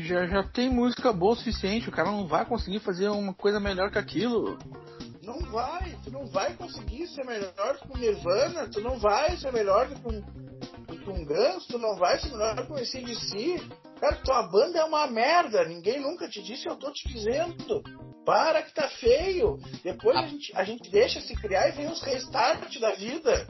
[0.03, 3.61] Já, já tem música boa o suficiente, o cara não vai conseguir fazer uma coisa
[3.61, 4.59] melhor que aquilo.
[5.23, 9.53] Não vai, tu não vai conseguir ser melhor que o Nirvana, tu não vai ser
[9.53, 10.23] melhor que um,
[10.87, 13.69] que um Guns, tu não vai ser melhor que um ACDC.
[14.01, 17.83] Cara, tua banda é uma merda, ninguém nunca te disse, eu tô te dizendo.
[18.25, 19.57] Para que tá feio.
[19.85, 23.47] Depois a, a gente, a gente deixa se criar e vem os restart da vida.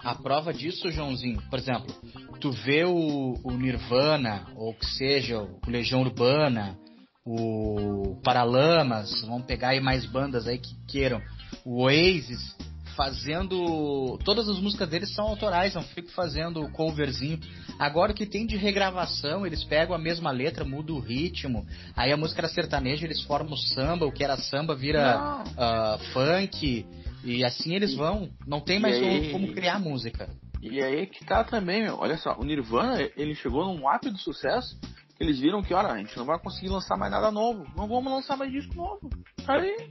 [0.00, 1.92] A prova disso, Joãozinho, por exemplo,
[2.40, 6.78] tu vê o, o Nirvana, ou que seja, o Legião Urbana,
[7.24, 11.20] o Paralamas, vamos pegar aí mais bandas aí que queiram,
[11.64, 12.56] o Oasis,
[12.98, 14.18] fazendo.
[14.24, 17.38] Todas as músicas deles são autorais, não fico fazendo coverzinho.
[17.78, 21.64] Agora o que tem de regravação, eles pegam a mesma letra, mudam o ritmo.
[21.94, 26.84] Aí a música era sertaneja, eles formam samba, o que era samba vira uh, funk.
[27.24, 28.28] E assim eles vão.
[28.44, 30.28] Não tem mais aí, como criar música.
[30.60, 31.96] E aí que tá também, meu.
[31.98, 34.78] Olha só, o Nirvana, ele chegou num ápice de sucesso.
[35.18, 37.66] Eles viram que, olha, a gente não vai conseguir lançar mais nada novo.
[37.76, 39.10] Não vamos lançar mais disco novo.
[39.46, 39.88] Aí,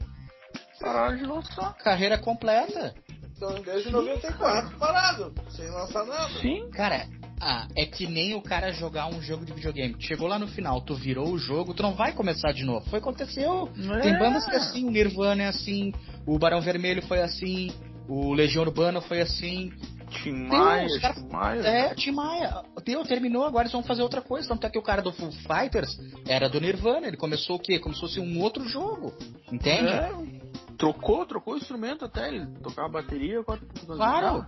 [0.80, 1.74] pararam de lançar.
[1.78, 2.94] Carreira completa.
[3.36, 6.30] Então, desde 94, parado, sem lançar nada.
[6.40, 6.70] Sim.
[6.72, 7.08] Cara,
[7.40, 9.96] ah, é que nem o cara jogar um jogo de videogame.
[10.00, 12.90] Chegou lá no final, tu virou o jogo, tu não vai começar de novo.
[12.90, 13.70] Foi aconteceu.
[13.96, 14.00] É.
[14.00, 15.94] Tem bandas que é assim, o Nirvana é assim,
[16.26, 17.72] o Barão Vermelho foi assim,
[18.08, 19.72] o Legião Urbana foi assim.
[20.10, 21.62] Tim Maia, Tim Maia.
[21.62, 22.64] É, Tim Maia.
[22.84, 24.48] Deu, terminou, agora eles vão fazer outra coisa.
[24.48, 25.90] Tanto é que o cara do Full Fighters
[26.28, 27.08] era do Nirvana.
[27.08, 27.80] Ele começou o quê?
[27.80, 29.14] Como se fosse um outro jogo.
[29.52, 29.92] Entende?
[29.92, 30.12] É,
[30.78, 32.30] trocou, trocou o instrumento até.
[32.30, 33.44] Ele tocava bateria.
[33.86, 34.46] Claro.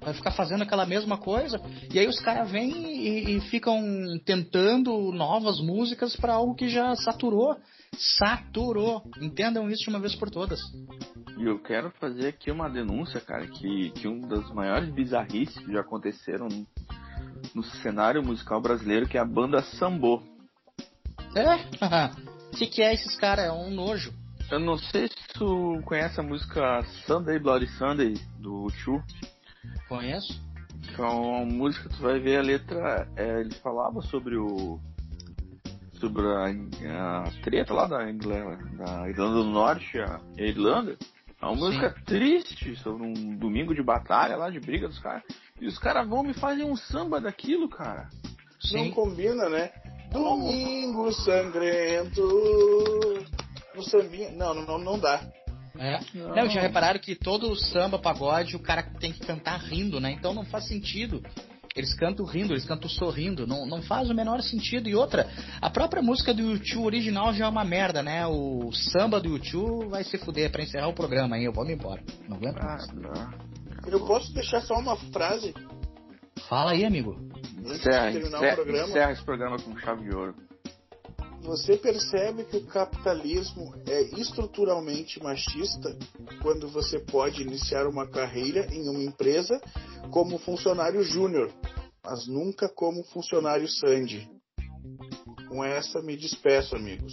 [0.00, 1.60] Vai ficar fazendo aquela mesma coisa.
[1.92, 3.82] E aí os caras vêm e, e, ficam
[4.24, 7.56] tentando novas músicas para algo que já saturou.
[7.96, 9.02] Saturou.
[9.20, 10.60] Entendam isso de uma vez por todas.
[11.38, 15.72] E eu quero fazer aqui uma denúncia, cara, que, que um das maiores bizarrices que
[15.72, 16.66] já aconteceram no,
[17.54, 20.22] no cenário musical brasileiro, que é a banda Sambô.
[21.34, 21.56] É?
[22.52, 23.46] O que, que é esses caras?
[23.46, 24.12] É um nojo.
[24.50, 29.00] Eu não sei se tu conhece a música Sunday Bloody Sunday, do Chu.
[29.88, 30.42] Conheço.
[30.92, 34.80] Então a música, tu vai ver a letra, é, ele falava sobre o.
[36.00, 40.96] sobre a, a treta lá da Inglaterra, da Irlanda do Norte a, a Irlanda.
[41.40, 45.22] É uma música triste sobre um domingo de batalha lá, de briga dos caras.
[45.60, 48.08] E os caras vão me fazer um samba daquilo, cara.
[48.72, 49.70] Não combina, né?
[50.10, 52.20] Domingo sangrento.
[53.74, 54.30] No sambinha.
[54.32, 55.22] Não, não, não dá.
[55.78, 55.98] É.
[56.12, 56.34] Não.
[56.34, 60.10] não, já repararam que todo samba, pagode, o cara tem que cantar rindo, né?
[60.12, 61.22] Então não faz sentido.
[61.80, 64.88] Eles cantam rindo, eles cantam sorrindo, não, não faz o menor sentido.
[64.88, 65.26] E outra,
[65.62, 68.26] a própria música do YouTube original já é uma merda, né?
[68.26, 71.44] O samba do YouTube vai se fuder pra encerrar o programa, hein?
[71.44, 72.02] Eu vou me embora.
[72.28, 72.76] Não aguento ah,
[73.86, 75.54] Eu posso deixar só uma frase?
[76.48, 77.16] Fala aí, amigo.
[77.58, 80.49] Encerra, encerra, encerra esse programa com chave de ouro
[81.42, 85.96] você percebe que o capitalismo é estruturalmente machista
[86.42, 89.60] quando você pode iniciar uma carreira em uma empresa
[90.10, 91.50] como funcionário júnior,
[92.04, 94.28] mas nunca como funcionário Sandy.
[95.48, 97.12] Com essa me despeço, amigos.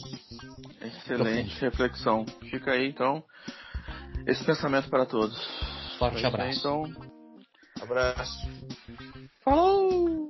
[0.81, 2.25] Excelente reflexão.
[2.49, 3.23] Fica aí então
[4.27, 5.37] esse pensamento para todos.
[5.97, 6.59] Forte abraço.
[6.59, 6.83] então,
[7.81, 8.47] abraço.
[9.43, 10.27] Falou!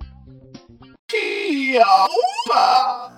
[1.09, 3.16] Tia, opa!